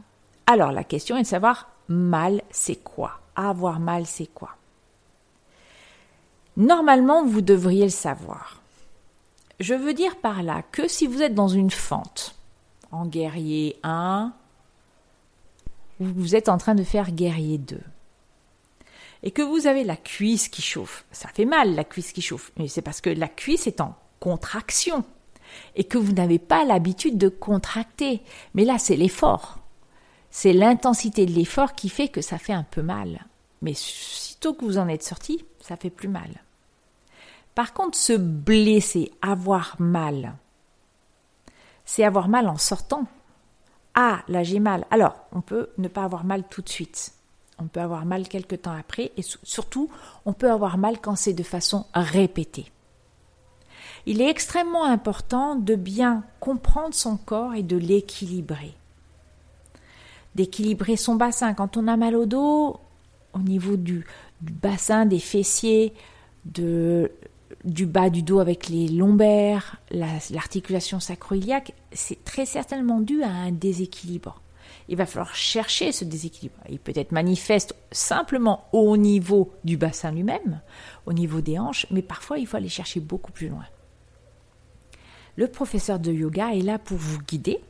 Alors 0.45 0.71
la 0.71 0.83
question 0.83 1.17
est 1.17 1.23
de 1.23 1.27
savoir 1.27 1.69
mal 1.87 2.41
c'est 2.51 2.77
quoi? 2.77 3.19
Avoir 3.35 3.79
mal 3.79 4.05
c'est 4.05 4.27
quoi? 4.27 4.57
Normalement, 6.57 7.25
vous 7.25 7.41
devriez 7.41 7.85
le 7.85 7.89
savoir. 7.89 8.61
Je 9.59 9.73
veux 9.73 9.93
dire 9.93 10.17
par 10.17 10.43
là 10.43 10.63
que 10.71 10.87
si 10.87 11.07
vous 11.07 11.21
êtes 11.21 11.33
dans 11.33 11.47
une 11.47 11.71
fente, 11.71 12.35
en 12.91 13.05
guerrier 13.05 13.77
1, 13.83 14.33
vous 15.99 16.35
êtes 16.35 16.49
en 16.49 16.57
train 16.57 16.75
de 16.75 16.83
faire 16.83 17.11
guerrier 17.11 17.57
2, 17.57 17.79
et 19.23 19.31
que 19.31 19.41
vous 19.41 19.67
avez 19.67 19.83
la 19.83 19.95
cuisse 19.95 20.49
qui 20.49 20.61
chauffe, 20.61 21.05
ça 21.11 21.29
fait 21.29 21.45
mal 21.45 21.75
la 21.75 21.85
cuisse 21.85 22.11
qui 22.11 22.21
chauffe, 22.21 22.51
mais 22.57 22.67
c'est 22.67 22.81
parce 22.81 23.01
que 23.01 23.09
la 23.09 23.29
cuisse 23.29 23.67
est 23.67 23.79
en 23.79 23.95
contraction, 24.19 25.05
et 25.75 25.85
que 25.85 25.97
vous 25.97 26.11
n'avez 26.11 26.39
pas 26.39 26.65
l'habitude 26.65 27.17
de 27.17 27.29
contracter. 27.29 28.21
Mais 28.53 28.65
là, 28.65 28.77
c'est 28.77 28.95
l'effort. 28.95 29.59
C'est 30.31 30.53
l'intensité 30.53 31.25
de 31.25 31.31
l'effort 31.31 31.73
qui 31.73 31.89
fait 31.89 32.07
que 32.07 32.21
ça 32.21 32.37
fait 32.37 32.53
un 32.53 32.63
peu 32.63 32.81
mal. 32.81 33.25
Mais 33.61 33.73
sitôt 33.75 34.53
que 34.53 34.65
vous 34.65 34.77
en 34.77 34.87
êtes 34.87 35.03
sorti, 35.03 35.45
ça 35.59 35.77
fait 35.77 35.89
plus 35.89 36.07
mal. 36.07 36.41
Par 37.53 37.73
contre, 37.73 37.97
se 37.97 38.13
blesser, 38.13 39.11
avoir 39.21 39.75
mal, 39.79 40.35
c'est 41.85 42.05
avoir 42.05 42.29
mal 42.29 42.47
en 42.47 42.57
sortant. 42.57 43.05
Ah, 43.93 44.23
là 44.29 44.43
j'ai 44.43 44.59
mal. 44.59 44.85
Alors, 44.91 45.15
on 45.33 45.41
peut 45.41 45.69
ne 45.77 45.89
pas 45.89 46.03
avoir 46.03 46.23
mal 46.23 46.47
tout 46.49 46.61
de 46.61 46.69
suite. 46.69 47.13
On 47.59 47.67
peut 47.67 47.81
avoir 47.81 48.05
mal 48.05 48.27
quelque 48.27 48.55
temps 48.55 48.75
après 48.77 49.11
et 49.17 49.21
surtout, 49.21 49.89
on 50.25 50.31
peut 50.33 50.49
avoir 50.49 50.77
mal 50.77 50.99
quand 50.99 51.17
c'est 51.17 51.33
de 51.33 51.43
façon 51.43 51.85
répétée. 51.93 52.71
Il 54.05 54.21
est 54.21 54.29
extrêmement 54.29 54.85
important 54.85 55.55
de 55.55 55.75
bien 55.75 56.23
comprendre 56.39 56.95
son 56.95 57.17
corps 57.17 57.53
et 57.53 57.61
de 57.61 57.77
l'équilibrer. 57.77 58.73
D'équilibrer 60.35 60.95
son 60.95 61.15
bassin. 61.15 61.53
Quand 61.53 61.77
on 61.77 61.87
a 61.87 61.97
mal 61.97 62.15
au 62.15 62.25
dos, 62.25 62.79
au 63.33 63.39
niveau 63.39 63.75
du, 63.75 64.05
bassin, 64.41 65.05
des 65.05 65.19
fessiers, 65.19 65.93
du 66.45 67.85
bas 67.85 68.09
du 68.09 68.23
dos 68.23 68.39
avec 68.39 68.69
les 68.69 68.87
lombaires, 68.87 69.77
l'articulation 69.91 70.99
sacro-iliaque, 70.99 71.73
c'est 71.91 72.23
très 72.23 72.45
certainement 72.45 73.01
dû 73.01 73.23
à 73.23 73.29
un 73.29 73.51
déséquilibre. 73.51 74.41
Il 74.87 74.97
va 74.97 75.05
falloir 75.05 75.35
chercher 75.35 75.91
ce 75.91 76.03
déséquilibre. 76.05 76.57
Il 76.69 76.79
peut 76.79 76.93
être 76.95 77.11
manifeste 77.11 77.75
simplement 77.91 78.65
au 78.73 78.97
niveau 78.97 79.51
du 79.63 79.77
bassin 79.77 80.11
lui-même, 80.11 80.61
au 81.05 81.13
niveau 81.13 81.41
des 81.41 81.59
hanches, 81.59 81.85
mais 81.91 82.01
parfois 82.01 82.39
il 82.39 82.47
faut 82.47 82.57
aller 82.57 82.69
chercher 82.69 82.99
beaucoup 82.99 83.31
plus 83.31 83.47
loin. 83.47 83.65
Le 85.35 85.47
professeur 85.47 85.99
de 85.99 86.11
yoga 86.11 86.53
est 86.53 86.61
là 86.61 86.77
pour 86.77 86.97
vous 86.97 87.19
guider. 87.19 87.61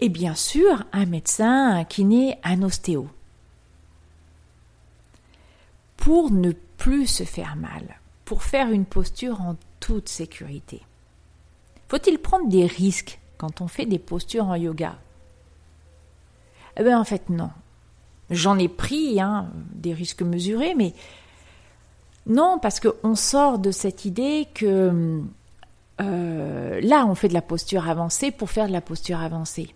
Et 0.00 0.08
bien 0.08 0.34
sûr, 0.34 0.84
un 0.92 1.06
médecin, 1.06 1.76
un 1.76 1.84
kiné, 1.84 2.38
un 2.44 2.62
ostéo. 2.62 3.08
Pour 5.96 6.30
ne 6.30 6.52
plus 6.76 7.06
se 7.06 7.24
faire 7.24 7.56
mal, 7.56 7.98
pour 8.24 8.42
faire 8.42 8.70
une 8.70 8.84
posture 8.84 9.40
en 9.40 9.56
toute 9.80 10.08
sécurité. 10.08 10.82
Faut-il 11.88 12.18
prendre 12.18 12.48
des 12.48 12.66
risques 12.66 13.18
quand 13.38 13.60
on 13.60 13.68
fait 13.68 13.86
des 13.86 13.98
postures 13.98 14.46
en 14.46 14.54
yoga? 14.54 14.96
Eh 16.76 16.84
bien 16.84 17.00
en 17.00 17.04
fait 17.04 17.28
non. 17.28 17.50
J'en 18.30 18.58
ai 18.58 18.68
pris 18.68 19.20
hein, 19.20 19.50
des 19.72 19.94
risques 19.94 20.22
mesurés, 20.22 20.74
mais 20.74 20.92
non, 22.26 22.58
parce 22.60 22.78
qu'on 22.78 23.14
sort 23.14 23.58
de 23.58 23.70
cette 23.70 24.04
idée 24.04 24.46
que 24.54 25.22
euh, 26.00 26.80
là, 26.82 27.06
on 27.06 27.14
fait 27.14 27.28
de 27.28 27.34
la 27.34 27.42
posture 27.42 27.88
avancée 27.88 28.30
pour 28.30 28.50
faire 28.50 28.68
de 28.68 28.72
la 28.72 28.82
posture 28.82 29.20
avancée. 29.20 29.74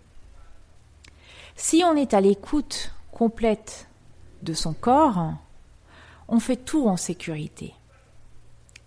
Si 1.55 1.83
on 1.85 1.95
est 1.95 2.13
à 2.13 2.21
l'écoute 2.21 2.91
complète 3.11 3.87
de 4.41 4.53
son 4.53 4.73
corps, 4.73 5.33
on 6.27 6.39
fait 6.39 6.57
tout 6.57 6.87
en 6.87 6.97
sécurité. 6.97 7.73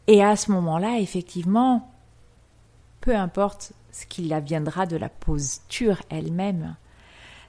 Et 0.07 0.23
à 0.23 0.37
ce 0.37 0.51
moment-là, 0.53 0.99
effectivement, 0.99 1.93
peu 3.01 3.15
importe 3.15 3.73
ce 3.93 4.07
qu'il 4.07 4.33
adviendra 4.33 4.87
de 4.87 4.97
la 4.97 5.09
posture 5.09 6.03
elle-même, 6.11 6.77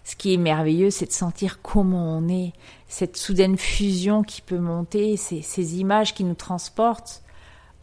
ce 0.07 0.15
qui 0.15 0.33
est 0.33 0.37
merveilleux, 0.37 0.89
c'est 0.89 1.07
de 1.07 1.11
sentir 1.11 1.61
comment 1.61 2.17
on 2.17 2.29
est, 2.29 2.53
cette 2.87 3.17
soudaine 3.17 3.57
fusion 3.57 4.23
qui 4.23 4.41
peut 4.41 4.57
monter, 4.57 5.17
ces, 5.17 5.79
images 5.79 6.13
qui 6.13 6.23
nous 6.23 6.33
transportent, 6.33 7.21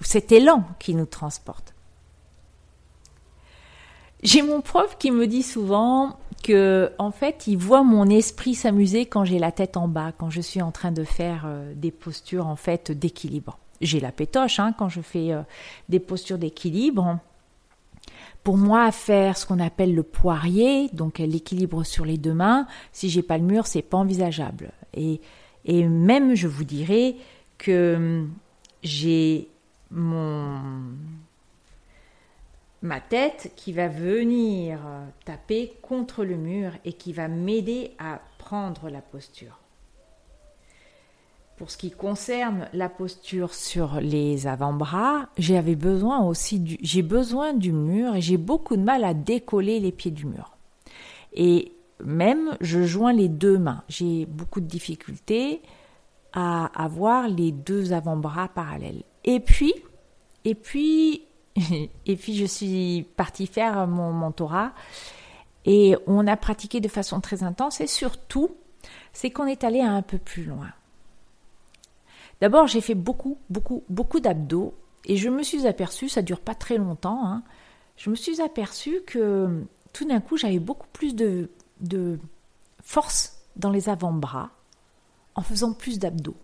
ou 0.01 0.05
cet 0.05 0.33
élan 0.33 0.65
qui 0.79 0.95
nous 0.95 1.05
transporte. 1.05 1.75
J'ai 4.23 4.41
mon 4.41 4.63
prof 4.63 4.97
qui 4.99 5.11
me 5.11 5.27
dit 5.27 5.43
souvent 5.43 6.19
que, 6.45 6.93
en 6.99 7.11
fait, 7.11 7.49
il 7.49 7.57
voit 7.57 7.83
mon 7.83 8.09
esprit 8.09 8.55
s'amuser 8.55 9.07
quand 9.07 9.25
j'ai 9.25 9.41
la 9.41 9.51
tête 9.51 9.77
en 9.77 9.89
bas, 9.89 10.13
quand 10.17 10.31
je 10.31 10.41
suis 10.41 10.63
en 10.63 10.71
train 10.71 10.93
de 10.93 11.03
faire 11.03 11.45
euh, 11.47 11.73
des 11.75 11.91
postures, 11.91 12.47
en 12.47 12.57
fait, 12.57 12.93
d'équilibre 12.93 13.59
j'ai 13.81 14.01
la 14.01 14.13
pétoche 14.13 14.61
hein, 14.61 14.75
quand 14.77 14.89
je 14.89 15.01
fais 15.01 15.33
euh, 15.33 15.43
des 15.89 16.01
postures 16.01 16.39
d'équilibre. 16.39 17.19
Pour 18.43 18.59
moi, 18.59 18.93
faire 18.93 19.37
ce 19.39 19.47
qu'on 19.47 19.59
appelle 19.59 19.95
le 19.95 20.03
poirier, 20.03 20.89
donc 20.93 21.19
l'équilibre 21.19 21.85
sur 21.85 22.05
les 22.05 22.19
deux 22.19 22.35
mains, 22.35 22.67
si 22.93 23.09
j'ai 23.09 23.23
pas 23.23 23.39
le 23.39 23.45
mur, 23.45 23.67
c'est 23.67 23.83
pas 23.83 23.97
envisageable. 23.97 24.73
Et, 24.93 25.21
et 25.65 25.89
même, 25.89 26.35
je 26.35 26.47
vous 26.47 26.65
dirais 26.65 27.17
que 27.57 28.27
j'ai 28.83 29.49
mon 29.91 30.61
ma 32.85 33.01
tête 33.01 33.51
qui 33.57 33.73
va 33.73 33.89
venir 33.89 34.79
taper 35.25 35.73
contre 35.81 36.23
le 36.23 36.37
mur 36.37 36.73
et 36.85 36.93
qui 36.93 37.15
va 37.15 37.29
m'aider 37.29 37.93
à 37.99 38.21
prendre 38.37 38.91
la 38.91 39.01
posture. 39.01 39.59
Pour 41.57 41.71
ce 41.71 41.79
qui 41.79 41.91
concerne 41.91 42.69
la 42.75 42.91
posture 42.91 43.55
sur 43.55 44.01
les 44.01 44.47
avant-bras, 44.47 45.29
j'avais 45.39 45.77
besoin 45.77 46.27
aussi 46.27 46.61
du, 46.61 46.77
j'ai 46.83 47.01
besoin 47.01 47.55
du 47.55 47.73
mur 47.73 48.17
et 48.17 48.21
j'ai 48.21 48.37
beaucoup 48.37 48.77
de 48.77 48.83
mal 48.83 49.05
à 49.05 49.15
décoller 49.15 49.81
les 49.81 49.93
pieds 49.93 50.11
du 50.11 50.27
mur. 50.27 50.59
Et 51.33 51.73
même, 52.05 52.55
je 52.61 52.83
joins 52.83 53.15
les 53.15 53.29
deux 53.29 53.57
mains. 53.57 53.83
J'ai 53.89 54.27
beaucoup 54.27 54.61
de 54.61 54.67
difficultés 54.67 55.63
à 56.35 56.67
avoir 56.75 57.29
les 57.29 57.51
deux 57.51 57.95
avant-bras 57.95 58.49
parallèles. 58.49 59.05
Et 59.25 59.41
puis, 59.41 59.73
et 60.45 60.55
puis, 60.55 61.23
et 62.07 62.17
puis 62.17 62.37
je 62.37 62.45
suis 62.45 63.07
partie 63.17 63.47
faire 63.47 63.87
mon 63.87 64.13
mentorat 64.13 64.73
et 65.65 65.97
on 66.07 66.27
a 66.27 66.37
pratiqué 66.37 66.81
de 66.81 66.89
façon 66.89 67.21
très 67.21 67.43
intense 67.43 67.81
et 67.81 67.87
surtout, 67.87 68.51
c'est 69.13 69.31
qu'on 69.31 69.47
est 69.47 69.65
allé 69.65 69.81
un 69.81 70.03
peu 70.03 70.19
plus 70.19 70.45
loin. 70.45 70.69
D'abord, 72.41 72.67
j'ai 72.67 72.81
fait 72.81 72.95
beaucoup, 72.95 73.39
beaucoup, 73.49 73.85
beaucoup 73.89 74.21
d'abdos 74.21 74.75
et 75.07 75.17
je 75.17 75.29
me 75.29 75.43
suis 75.43 75.67
aperçue, 75.67 76.09
ça 76.09 76.23
dure 76.23 76.41
pas 76.41 76.55
très 76.55 76.77
longtemps, 76.77 77.25
hein, 77.25 77.43
je 77.97 78.11
me 78.11 78.17
suis 78.17 78.41
aperçue 78.41 79.03
que 79.07 79.65
tout 79.93 80.05
d'un 80.05 80.21
coup, 80.21 80.37
j'avais 80.37 80.59
beaucoup 80.59 80.89
plus 80.93 81.15
de, 81.15 81.51
de 81.81 82.19
force 82.83 83.39
dans 83.57 83.71
les 83.71 83.89
avant-bras 83.89 84.51
en 85.37 85.43
faisant 85.43 85.73
plus 85.73 85.99
d'abdos. 85.99 86.37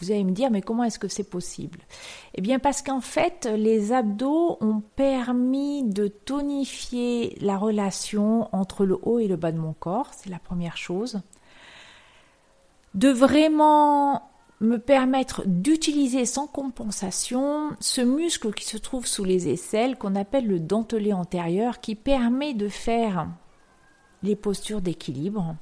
Vous 0.00 0.12
allez 0.12 0.22
me 0.22 0.30
dire, 0.30 0.50
mais 0.50 0.62
comment 0.62 0.84
est-ce 0.84 0.98
que 0.98 1.08
c'est 1.08 1.28
possible? 1.28 1.80
Eh 2.34 2.40
bien, 2.40 2.60
parce 2.60 2.82
qu'en 2.82 3.00
fait, 3.00 3.48
les 3.56 3.92
abdos 3.92 4.56
ont 4.60 4.80
permis 4.94 5.82
de 5.82 6.06
tonifier 6.06 7.36
la 7.40 7.56
relation 7.56 8.48
entre 8.54 8.84
le 8.84 8.96
haut 9.02 9.18
et 9.18 9.26
le 9.26 9.36
bas 9.36 9.50
de 9.50 9.58
mon 9.58 9.72
corps, 9.72 10.10
c'est 10.16 10.30
la 10.30 10.38
première 10.38 10.76
chose. 10.76 11.20
De 12.94 13.08
vraiment 13.08 14.22
me 14.60 14.76
permettre 14.76 15.42
d'utiliser 15.46 16.26
sans 16.26 16.46
compensation 16.46 17.70
ce 17.80 18.00
muscle 18.00 18.52
qui 18.52 18.64
se 18.64 18.76
trouve 18.76 19.06
sous 19.06 19.24
les 19.24 19.48
aisselles 19.48 19.96
qu'on 19.96 20.16
appelle 20.16 20.46
le 20.46 20.60
dentelé 20.60 21.12
antérieur 21.12 21.80
qui 21.80 21.94
permet 21.94 22.54
de 22.54 22.68
faire 22.68 23.28
les 24.22 24.36
postures 24.36 24.80
d'équilibre. 24.80 25.56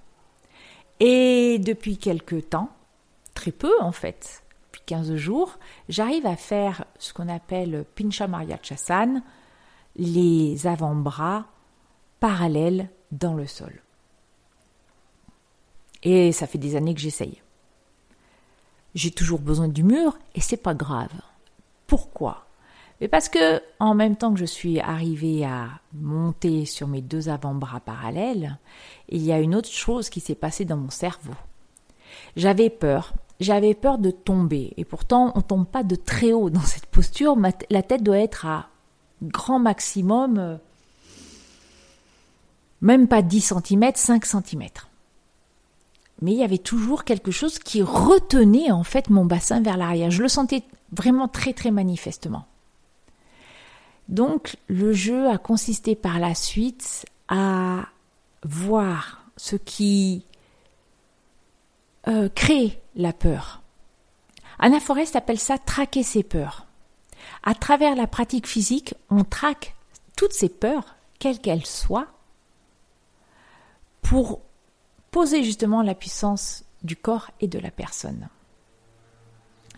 Et 1.00 1.58
depuis 1.58 1.98
quelque 1.98 2.36
temps, 2.36 2.70
très 3.46 3.52
peu 3.52 3.80
en 3.80 3.92
fait, 3.92 4.42
depuis 4.66 4.82
15 4.86 5.14
jours, 5.14 5.58
j'arrive 5.88 6.26
à 6.26 6.34
faire 6.34 6.84
ce 6.98 7.12
qu'on 7.12 7.28
appelle 7.28 7.84
Pincha 7.94 8.26
Chassan, 8.60 9.22
les 9.94 10.66
avant-bras 10.66 11.46
parallèles 12.18 12.90
dans 13.12 13.34
le 13.34 13.46
sol. 13.46 13.82
Et 16.02 16.32
ça 16.32 16.48
fait 16.48 16.58
des 16.58 16.74
années 16.74 16.92
que 16.92 17.00
j'essaye. 17.00 17.40
J'ai 18.96 19.12
toujours 19.12 19.38
besoin 19.38 19.68
du 19.68 19.84
mur 19.84 20.18
et 20.34 20.40
c'est 20.40 20.56
pas 20.56 20.74
grave. 20.74 21.12
Pourquoi? 21.86 22.46
Mais 23.00 23.06
parce 23.06 23.28
que 23.28 23.62
en 23.78 23.94
même 23.94 24.16
temps 24.16 24.34
que 24.34 24.40
je 24.40 24.44
suis 24.44 24.80
arrivée 24.80 25.44
à 25.44 25.68
monter 25.92 26.64
sur 26.64 26.88
mes 26.88 27.02
deux 27.02 27.28
avant-bras 27.28 27.78
parallèles, 27.78 28.58
il 29.08 29.22
y 29.22 29.30
a 29.30 29.38
une 29.38 29.54
autre 29.54 29.70
chose 29.70 30.10
qui 30.10 30.18
s'est 30.18 30.34
passée 30.34 30.64
dans 30.64 30.78
mon 30.78 30.90
cerveau. 30.90 31.34
J'avais 32.34 32.70
peur, 32.70 33.14
j'avais 33.40 33.74
peur 33.74 33.98
de 33.98 34.10
tomber 34.10 34.72
et 34.76 34.84
pourtant 34.84 35.32
on 35.34 35.42
tombe 35.42 35.66
pas 35.66 35.82
de 35.82 35.96
très 35.96 36.32
haut 36.32 36.50
dans 36.50 36.60
cette 36.60 36.86
posture, 36.86 37.36
la 37.70 37.82
tête 37.82 38.02
doit 38.02 38.18
être 38.18 38.46
à 38.46 38.68
grand 39.22 39.58
maximum 39.58 40.38
euh, 40.38 40.56
même 42.80 43.08
pas 43.08 43.22
10 43.22 43.52
cm, 43.66 43.92
5 43.94 44.24
cm 44.24 44.68
mais 46.22 46.32
il 46.32 46.38
y 46.38 46.44
avait 46.44 46.58
toujours 46.58 47.04
quelque 47.04 47.30
chose 47.30 47.58
qui 47.58 47.82
retenait 47.82 48.70
en 48.70 48.84
fait 48.84 49.10
mon 49.10 49.24
bassin 49.24 49.60
vers 49.60 49.76
l'arrière. 49.76 50.10
Je 50.10 50.22
le 50.22 50.28
sentais 50.28 50.62
vraiment 50.92 51.28
très 51.28 51.52
très 51.52 51.70
manifestement. 51.70 52.46
Donc 54.08 54.56
le 54.68 54.92
jeu 54.92 55.28
a 55.28 55.36
consisté 55.36 55.94
par 55.94 56.18
la 56.18 56.34
suite 56.34 57.04
à 57.28 57.86
voir 58.44 59.24
ce 59.36 59.56
qui 59.56 60.24
euh, 62.08 62.28
crée 62.28 62.80
la 62.94 63.12
peur. 63.12 63.62
Anna 64.58 64.80
Forest 64.80 65.16
appelle 65.16 65.38
ça 65.38 65.58
traquer 65.58 66.02
ses 66.02 66.22
peurs. 66.22 66.66
À 67.42 67.54
travers 67.54 67.94
la 67.94 68.06
pratique 68.06 68.46
physique, 68.46 68.94
on 69.10 69.24
traque 69.24 69.74
toutes 70.16 70.32
ces 70.32 70.48
peurs, 70.48 70.96
quelles 71.18 71.40
qu'elles 71.40 71.66
soient, 71.66 72.08
pour 74.02 74.40
poser 75.10 75.42
justement 75.44 75.82
la 75.82 75.94
puissance 75.94 76.64
du 76.82 76.96
corps 76.96 77.30
et 77.40 77.48
de 77.48 77.58
la 77.58 77.70
personne. 77.70 78.28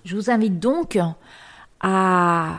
Je 0.05 0.17
vous 0.17 0.31
invite 0.31 0.59
donc 0.59 0.99
à 1.81 2.57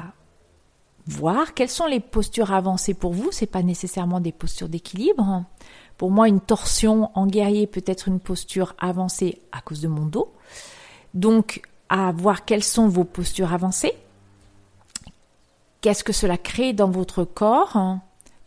voir 1.08 1.54
quelles 1.54 1.70
sont 1.70 1.86
les 1.86 2.00
postures 2.00 2.54
avancées 2.54 2.94
pour 2.94 3.14
vous. 3.14 3.32
C'est 3.32 3.46
pas 3.46 3.64
nécessairement 3.64 4.20
des 4.20 4.32
postures 4.32 4.70
d'équilibre. 4.70 5.44
Pour 6.00 6.12
moi, 6.12 6.30
une 6.30 6.40
torsion 6.40 7.12
en 7.14 7.28
guerrier 7.28 7.68
peut 7.68 7.84
être 7.86 8.08
une 8.08 8.22
posture 8.22 8.74
avancée 8.80 9.42
à 9.52 9.60
cause 9.60 9.82
de 9.82 9.90
mon 9.90 10.06
dos. 10.06 10.34
Donc, 11.14 11.62
à 11.90 12.14
voir 12.14 12.46
quelles 12.46 12.64
sont 12.64 12.88
vos 12.88 13.04
postures 13.04 13.52
avancées. 13.54 13.94
Qu'est-ce 15.82 16.06
que 16.06 16.14
cela 16.14 16.38
crée 16.38 16.72
dans 16.72 16.90
votre 16.90 17.26
corps 17.26 17.98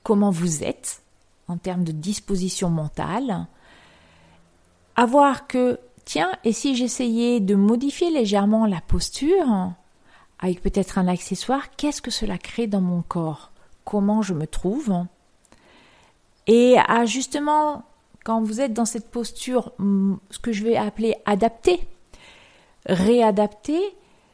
Comment 0.02 0.30
vous 0.30 0.64
êtes 0.64 1.02
en 1.46 1.58
termes 1.58 1.84
de 1.84 1.92
disposition 1.92 2.70
mentale 2.70 3.46
avoir 4.96 5.46
que, 5.46 5.78
tiens, 6.06 6.32
et 6.44 6.52
si 6.52 6.74
j'essayais 6.74 7.40
de 7.40 7.54
modifier 7.54 8.10
légèrement 8.10 8.64
la 8.64 8.80
posture, 8.80 9.72
avec 10.38 10.62
peut-être 10.62 10.96
un 10.96 11.06
accessoire, 11.06 11.74
qu'est-ce 11.76 12.00
que 12.00 12.10
cela 12.10 12.38
crée 12.38 12.66
dans 12.66 12.80
mon 12.80 13.02
corps? 13.02 13.52
Comment 13.84 14.22
je 14.22 14.32
me 14.32 14.46
trouve? 14.46 15.04
Et 16.46 16.76
à 16.78 17.04
justement, 17.04 17.84
quand 18.24 18.42
vous 18.42 18.60
êtes 18.60 18.72
dans 18.72 18.84
cette 18.84 19.10
posture, 19.10 19.72
mm, 19.78 20.16
ce 20.30 20.38
que 20.38 20.52
je 20.52 20.64
vais 20.64 20.76
appeler 20.76 21.16
adapter, 21.24 21.80
réadapter, 22.86 23.80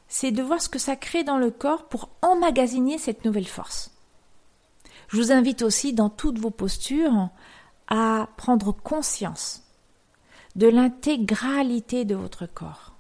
c'est 0.09 0.31
de 0.31 0.43
voir 0.43 0.61
ce 0.61 0.69
que 0.69 0.79
ça 0.79 0.97
crée 0.97 1.25
dans 1.25 1.37
le 1.39 1.51
corps 1.51 1.89
pour 1.89 2.09
emmagasiner 2.23 2.99
cette 2.99 3.25
nouvelle 3.25 3.47
force. 3.47 3.91
Je 5.09 5.19
vous 5.19 5.33
invite 5.33 5.63
aussi 5.63 5.93
dans 5.93 6.11
toutes 6.11 6.39
vos 6.39 6.51
postures 6.51 7.29
à 7.89 8.29
prendre 8.37 8.73
conscience 8.73 9.65
de 10.57 10.67
l'intégralité 10.67 12.05
de 12.05 12.15
votre 12.15 12.47
corps, 12.47 12.95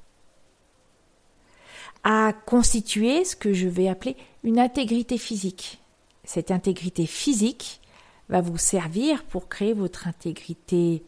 à 2.04 2.32
constituer 2.46 3.24
ce 3.24 3.36
que 3.36 3.52
je 3.52 3.68
vais 3.68 3.88
appeler 3.88 4.16
une 4.44 4.58
intégrité 4.58 5.18
physique. 5.18 5.80
Cette 6.24 6.50
intégrité 6.50 7.06
physique 7.06 7.80
va 8.28 8.40
vous 8.40 8.58
servir 8.58 9.24
pour 9.24 9.48
créer 9.48 9.72
votre 9.72 10.06
intégrité 10.06 11.02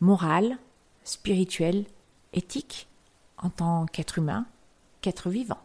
morale, 0.00 0.58
spirituelle, 1.04 1.84
éthique, 2.32 2.88
en 3.38 3.50
tant 3.50 3.86
qu'être 3.86 4.18
humain, 4.18 4.46
qu'être 5.00 5.30
vivant. 5.30 5.60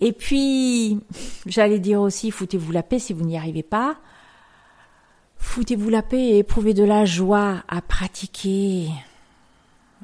Et 0.00 0.12
puis, 0.12 1.00
j'allais 1.46 1.78
dire 1.78 2.00
aussi, 2.00 2.30
foutez-vous 2.30 2.72
la 2.72 2.82
paix 2.82 2.98
si 2.98 3.12
vous 3.12 3.24
n'y 3.24 3.36
arrivez 3.36 3.62
pas. 3.62 3.96
Foutez-vous 5.36 5.90
la 5.90 6.02
paix 6.02 6.20
et 6.20 6.38
éprouvez 6.38 6.72
de 6.72 6.84
la 6.84 7.04
joie 7.04 7.64
à 7.68 7.82
pratiquer. 7.82 8.88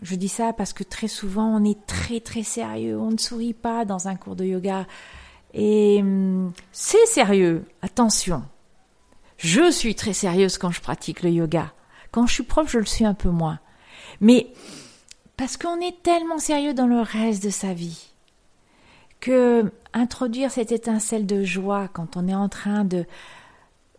Je 0.02 0.14
dis 0.14 0.28
ça 0.28 0.52
parce 0.52 0.72
que 0.72 0.84
très 0.84 1.08
souvent 1.08 1.46
on 1.46 1.64
est 1.64 1.86
très 1.86 2.20
très 2.20 2.42
sérieux, 2.42 2.98
on 2.98 3.10
ne 3.10 3.18
sourit 3.18 3.54
pas 3.54 3.84
dans 3.84 4.08
un 4.08 4.16
cours 4.16 4.36
de 4.36 4.44
yoga. 4.44 4.86
Et 5.54 5.98
hum, 6.00 6.52
c'est 6.72 7.06
sérieux, 7.06 7.64
attention. 7.82 8.42
Je 9.38 9.70
suis 9.70 9.94
très 9.94 10.12
sérieuse 10.12 10.58
quand 10.58 10.70
je 10.70 10.80
pratique 10.80 11.22
le 11.22 11.30
yoga. 11.30 11.72
Quand 12.10 12.26
je 12.26 12.34
suis 12.34 12.42
prof, 12.42 12.70
je 12.70 12.78
le 12.78 12.84
suis 12.84 13.04
un 13.04 13.14
peu 13.14 13.30
moins. 13.30 13.60
Mais 14.20 14.52
parce 15.36 15.56
qu'on 15.56 15.80
est 15.80 16.02
tellement 16.02 16.38
sérieux 16.38 16.74
dans 16.74 16.86
le 16.86 17.00
reste 17.00 17.44
de 17.44 17.50
sa 17.50 17.72
vie 17.72 18.12
que 19.20 19.72
introduire 19.94 20.50
cette 20.50 20.72
étincelle 20.72 21.26
de 21.26 21.44
joie 21.44 21.88
quand 21.88 22.16
on 22.16 22.28
est 22.28 22.34
en 22.34 22.48
train 22.48 22.84
de 22.84 23.06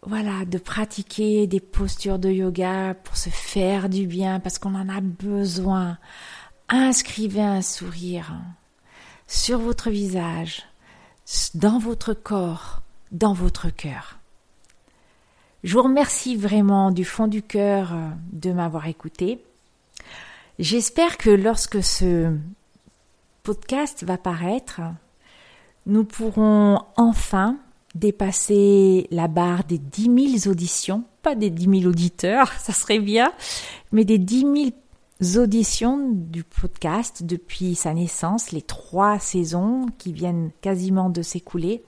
voilà, 0.04 0.46
de 0.46 0.58
pratiquer 0.58 1.46
des 1.48 1.60
postures 1.60 2.20
de 2.20 2.30
yoga 2.30 2.94
pour 2.94 3.18
se 3.18 3.30
faire 3.30 3.90
du 3.90 4.08
bien 4.08 4.40
parce 4.40 4.60
qu'on 4.60 4.76
en 4.76 4.88
a 4.88 5.02
besoin. 5.02 5.98
Inscrivez 6.70 7.42
un 7.42 7.62
sourire 7.62 8.34
sur 9.28 9.60
votre 9.60 9.90
visage, 9.90 10.64
dans 11.54 11.80
votre 11.80 12.14
corps, 12.14 12.82
dans 13.12 13.34
votre 13.34 13.70
cœur. 13.70 14.19
Je 15.64 15.74
vous 15.74 15.84
remercie 15.84 16.38
vraiment 16.38 16.90
du 16.90 17.04
fond 17.04 17.28
du 17.28 17.42
cœur 17.42 17.94
euh, 17.94 18.10
de 18.32 18.54
m'avoir 18.54 18.88
écouté. 18.88 19.44
J'espère 20.58 21.18
que 21.18 21.30
lorsque 21.30 21.84
ce 21.84 22.34
podcast 23.44 24.06
va 24.06 24.18
paraître, 24.18 24.80
nous 25.86 26.06
pourrons 26.06 26.82
enfin 26.96 27.58
dépasser 27.94 29.08
la 29.12 29.28
barre 29.28 29.66
des 29.66 29.80
10 29.80 30.38
000 30.40 30.52
auditions, 30.52 31.04
pas 31.24 31.36
des 31.36 31.50
10 31.50 31.82
000 31.82 31.90
auditeurs, 31.90 32.54
ça 32.60 32.72
serait 32.72 33.00
bien, 33.00 33.34
mais 33.92 34.06
des 34.06 34.18
10 34.18 34.72
000 35.22 35.44
auditions 35.44 36.10
du 36.10 36.46
podcast 36.46 37.24
depuis 37.24 37.76
sa 37.76 37.94
naissance, 37.94 38.54
les 38.54 38.62
trois 38.62 39.20
saisons 39.20 39.88
qui 39.98 40.14
viennent 40.14 40.52
quasiment 40.62 41.10
de 41.10 41.22
s'écouler. 41.22 41.84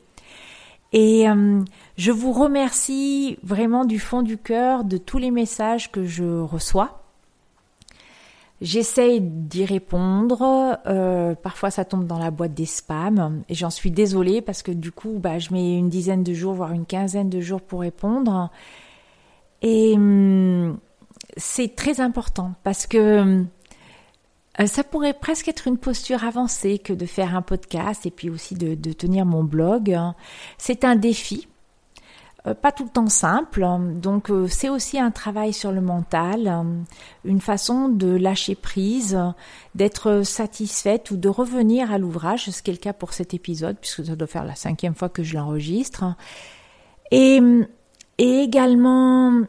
Et 0.93 1.29
euh, 1.29 1.63
je 1.97 2.11
vous 2.11 2.33
remercie 2.33 3.37
vraiment 3.43 3.85
du 3.85 3.99
fond 3.99 4.21
du 4.21 4.37
cœur 4.37 4.83
de 4.83 4.97
tous 4.97 5.17
les 5.17 5.31
messages 5.31 5.91
que 5.91 6.05
je 6.05 6.41
reçois 6.41 7.01
J'essaye 8.61 9.21
d'y 9.21 9.65
répondre. 9.65 10.77
Euh, 10.85 11.33
parfois, 11.33 11.71
ça 11.71 11.83
tombe 11.83 12.05
dans 12.05 12.19
la 12.19 12.29
boîte 12.29 12.53
des 12.53 12.67
spams. 12.67 13.41
Et 13.49 13.55
j'en 13.55 13.71
suis 13.71 13.89
désolée 13.89 14.41
parce 14.41 14.61
que 14.61 14.71
du 14.71 14.91
coup, 14.91 15.17
bah, 15.17 15.39
je 15.39 15.51
mets 15.51 15.77
une 15.77 15.89
dizaine 15.89 16.23
de 16.23 16.33
jours, 16.33 16.53
voire 16.53 16.71
une 16.71 16.85
quinzaine 16.85 17.29
de 17.29 17.41
jours 17.41 17.61
pour 17.61 17.79
répondre. 17.81 18.51
Et 19.63 19.93
hum, 19.95 20.77
c'est 21.37 21.75
très 21.75 22.01
important 22.01 22.53
parce 22.63 22.85
que 22.85 22.97
euh, 22.97 23.43
ça 24.65 24.83
pourrait 24.83 25.13
presque 25.13 25.47
être 25.47 25.67
une 25.67 25.77
posture 25.77 26.23
avancée 26.23 26.77
que 26.77 26.93
de 26.93 27.05
faire 27.05 27.35
un 27.35 27.41
podcast 27.41 28.05
et 28.05 28.11
puis 28.11 28.29
aussi 28.29 28.55
de, 28.55 28.75
de 28.75 28.93
tenir 28.93 29.25
mon 29.25 29.43
blog. 29.43 29.97
C'est 30.57 30.83
un 30.83 30.95
défi. 30.95 31.47
euh, 32.47 32.53
pas 32.53 32.71
tout 32.71 32.83
le 32.83 32.89
temps 32.89 33.07
simple. 33.09 33.65
Donc 33.95 34.29
euh, 34.29 34.47
c'est 34.47 34.69
aussi 34.69 34.99
un 34.99 35.11
travail 35.11 35.53
sur 35.53 35.71
le 35.71 35.81
mental, 35.81 36.47
euh, 36.47 36.63
une 37.25 37.41
façon 37.41 37.87
de 37.89 38.07
lâcher 38.07 38.55
prise, 38.55 39.17
d'être 39.75 40.23
satisfaite 40.23 41.11
ou 41.11 41.17
de 41.17 41.29
revenir 41.29 41.91
à 41.91 41.97
l'ouvrage, 41.97 42.49
ce 42.49 42.61
qui 42.61 42.71
est 42.71 42.73
le 42.73 42.79
cas 42.79 42.93
pour 42.93 43.13
cet 43.13 43.33
épisode, 43.33 43.77
puisque 43.79 44.05
ça 44.05 44.15
doit 44.15 44.27
faire 44.27 44.45
la 44.45 44.55
cinquième 44.55 44.95
fois 44.95 45.09
que 45.09 45.23
je 45.23 45.35
l'enregistre. 45.35 46.03
Et, 47.11 47.39
et 48.17 48.39
également 48.39 49.41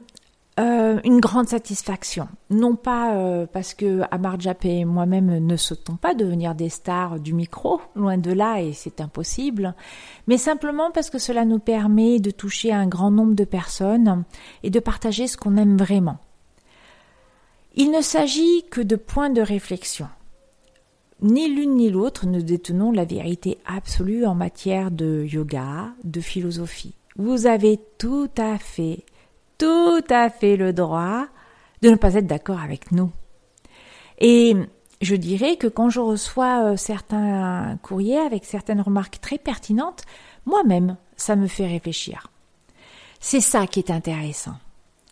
euh, 0.61 1.00
une 1.05 1.18
grande 1.18 1.48
satisfaction. 1.48 2.28
Non 2.50 2.76
pas 2.76 3.14
euh, 3.14 3.46
parce 3.50 3.72
que 3.72 4.03
Amar 4.11 4.38
Jap 4.38 4.66
et 4.66 4.84
moi-même 4.84 5.38
ne 5.38 5.57
sautons 5.57 5.96
pas 5.96 6.14
devenir 6.14 6.55
des 6.55 6.68
stars 6.68 7.20
du 7.20 7.32
micro, 7.32 7.80
loin 7.96 8.18
de 8.18 8.32
là 8.32 8.61
et 8.61 8.74
c'est 8.74 9.00
impossible, 9.00 9.74
mais 10.26 10.36
simplement 10.36 10.90
parce 10.90 11.09
que 11.09 11.18
cela 11.18 11.46
nous 11.46 11.59
permet 11.59 12.20
de 12.20 12.30
toucher 12.30 12.70
un 12.70 12.86
grand 12.86 13.11
nombre 13.11 13.34
de 13.34 13.44
personnes 13.44 14.24
et 14.62 14.68
de 14.68 14.78
partager 14.78 15.26
ce 15.26 15.38
qu'on 15.38 15.57
aime 15.57 15.78
vraiment. 15.78 16.18
Il 17.74 17.90
ne 17.90 18.03
s'agit 18.03 18.64
que 18.70 18.82
de 18.82 18.96
points 18.96 19.30
de 19.30 19.40
réflexion. 19.40 20.09
Ni 21.22 21.48
l'une 21.48 21.76
ni 21.76 21.88
l'autre 21.88 22.26
ne 22.26 22.42
détenons 22.42 22.92
la 22.92 23.07
vérité 23.07 23.57
absolue 23.64 24.26
en 24.26 24.34
matière 24.34 24.90
de 24.90 25.24
yoga, 25.24 25.94
de 26.05 26.20
philosophie. 26.20 26.94
Vous 27.16 27.46
avez 27.46 27.80
tout 27.96 28.30
à 28.36 28.59
fait 28.59 29.05
tout 29.62 30.04
à 30.10 30.28
fait 30.28 30.56
le 30.56 30.72
droit 30.72 31.26
de 31.82 31.90
ne 31.90 31.94
pas 31.94 32.14
être 32.14 32.26
d'accord 32.26 32.58
avec 32.60 32.90
nous. 32.90 33.12
Et 34.18 34.56
je 35.00 35.14
dirais 35.14 35.54
que 35.54 35.68
quand 35.68 35.88
je 35.88 36.00
reçois 36.00 36.64
euh, 36.64 36.76
certains 36.76 37.78
courriers 37.80 38.18
avec 38.18 38.44
certaines 38.44 38.80
remarques 38.80 39.20
très 39.20 39.38
pertinentes, 39.38 40.02
moi-même, 40.46 40.96
ça 41.16 41.36
me 41.36 41.46
fait 41.46 41.68
réfléchir. 41.68 42.26
C'est 43.20 43.40
ça 43.40 43.68
qui 43.68 43.78
est 43.78 43.92
intéressant. 43.92 44.56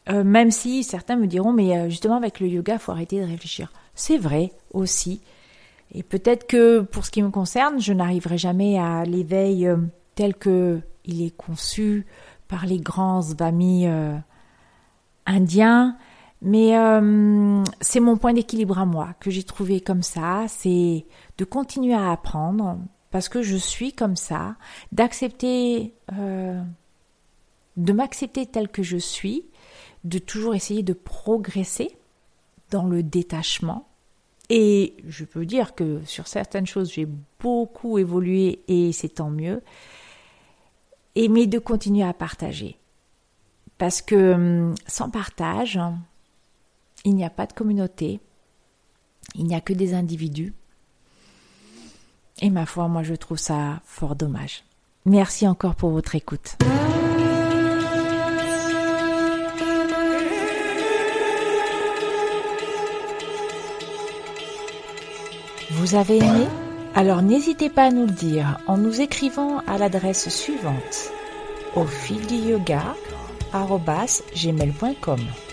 Euh, 0.09 0.25
même 0.25 0.51
si 0.51 0.83
certains 0.83 1.15
me 1.15 1.29
diront, 1.29 1.53
mais 1.53 1.79
euh, 1.79 1.89
justement 1.89 2.17
avec 2.17 2.41
le 2.41 2.49
yoga, 2.49 2.81
faut 2.81 2.91
arrêter 2.91 3.21
de 3.21 3.27
réfléchir. 3.27 3.73
C'est 3.95 4.19
vrai 4.19 4.51
aussi. 4.75 5.21
Et 5.95 6.03
peut-être 6.03 6.49
que 6.49 6.81
pour 6.81 7.07
ce 7.07 7.13
qui 7.13 7.23
me 7.23 7.31
concerne, 7.31 7.81
je 7.81 7.93
n'arriverai 7.93 8.37
jamais 8.37 8.81
à 8.81 9.05
l'éveil 9.05 9.71
tel 10.17 10.35
que 10.35 10.81
il 11.05 11.25
est 11.25 11.37
conçu 11.37 12.05
par 12.49 12.67
les 12.67 12.81
grands 12.81 13.23
svamis 13.23 13.87
indien, 15.31 15.97
mais 16.43 16.77
euh, 16.77 17.63
c'est 17.81 18.01
mon 18.01 18.17
point 18.17 18.33
d'équilibre 18.33 18.79
à 18.79 18.87
moi 18.87 19.15
que 19.21 19.31
j'ai 19.31 19.43
trouvé 19.43 19.81
comme 19.81 20.03
ça, 20.03 20.45
c'est 20.49 21.07
de 21.39 21.45
continuer 21.45 21.95
à 21.95 22.11
apprendre 22.11 22.79
parce 23.11 23.29
que 23.29 23.43
je 23.43 23.57
suis 23.57 23.93
comme 23.93 24.17
ça, 24.17 24.57
d'accepter, 24.93 25.95
euh, 26.13 26.63
de 27.77 27.93
m'accepter 27.93 28.47
tel 28.47 28.69
que 28.69 28.83
je 28.83 28.97
suis, 28.97 29.45
de 30.05 30.19
toujours 30.19 30.55
essayer 30.55 30.83
de 30.83 30.93
progresser 30.93 31.97
dans 32.71 32.87
le 32.87 33.03
détachement. 33.03 33.87
Et 34.49 34.97
je 35.07 35.25
peux 35.25 35.45
dire 35.45 35.75
que 35.75 36.01
sur 36.07 36.27
certaines 36.27 36.67
choses, 36.67 36.93
j'ai 36.93 37.07
beaucoup 37.41 37.99
évolué 37.99 38.63
et 38.69 38.93
c'est 38.93 39.09
tant 39.09 39.31
mieux. 39.31 39.63
Et 41.15 41.29
mais 41.29 41.47
de 41.47 41.59
continuer 41.59 42.05
à 42.05 42.15
partager. 42.15 42.80
Parce 43.81 44.03
que 44.03 44.35
hum, 44.35 44.75
sans 44.87 45.09
partage, 45.09 45.81
il 47.07 47.15
n'y 47.15 47.25
a 47.25 47.31
pas 47.31 47.47
de 47.47 47.55
communauté, 47.55 48.21
il 49.35 49.47
n'y 49.47 49.55
a 49.55 49.63
que 49.63 49.73
des 49.73 49.95
individus. 49.95 50.53
Et 52.43 52.51
ma 52.51 52.67
foi, 52.67 52.89
moi 52.89 53.03
je 53.03 53.15
trouve 53.15 53.39
ça 53.39 53.81
fort 53.87 54.17
dommage. 54.17 54.65
Merci 55.07 55.49
encore 55.49 55.77
pour 55.77 55.89
votre 55.89 56.15
écoute. 56.15 56.59
Vous 65.71 65.95
avez 65.95 66.19
aimé? 66.19 66.47
Alors 66.95 67.23
n'hésitez 67.23 67.71
pas 67.71 67.85
à 67.85 67.91
nous 67.91 68.05
le 68.05 68.13
dire 68.13 68.61
en 68.67 68.77
nous 68.77 69.01
écrivant 69.01 69.61
à 69.61 69.79
l'adresse 69.79 70.29
suivante 70.29 71.13
au 71.75 71.87
fil 71.87 72.27
du 72.27 72.35
yoga 72.35 72.95
gmail.com 74.35 75.50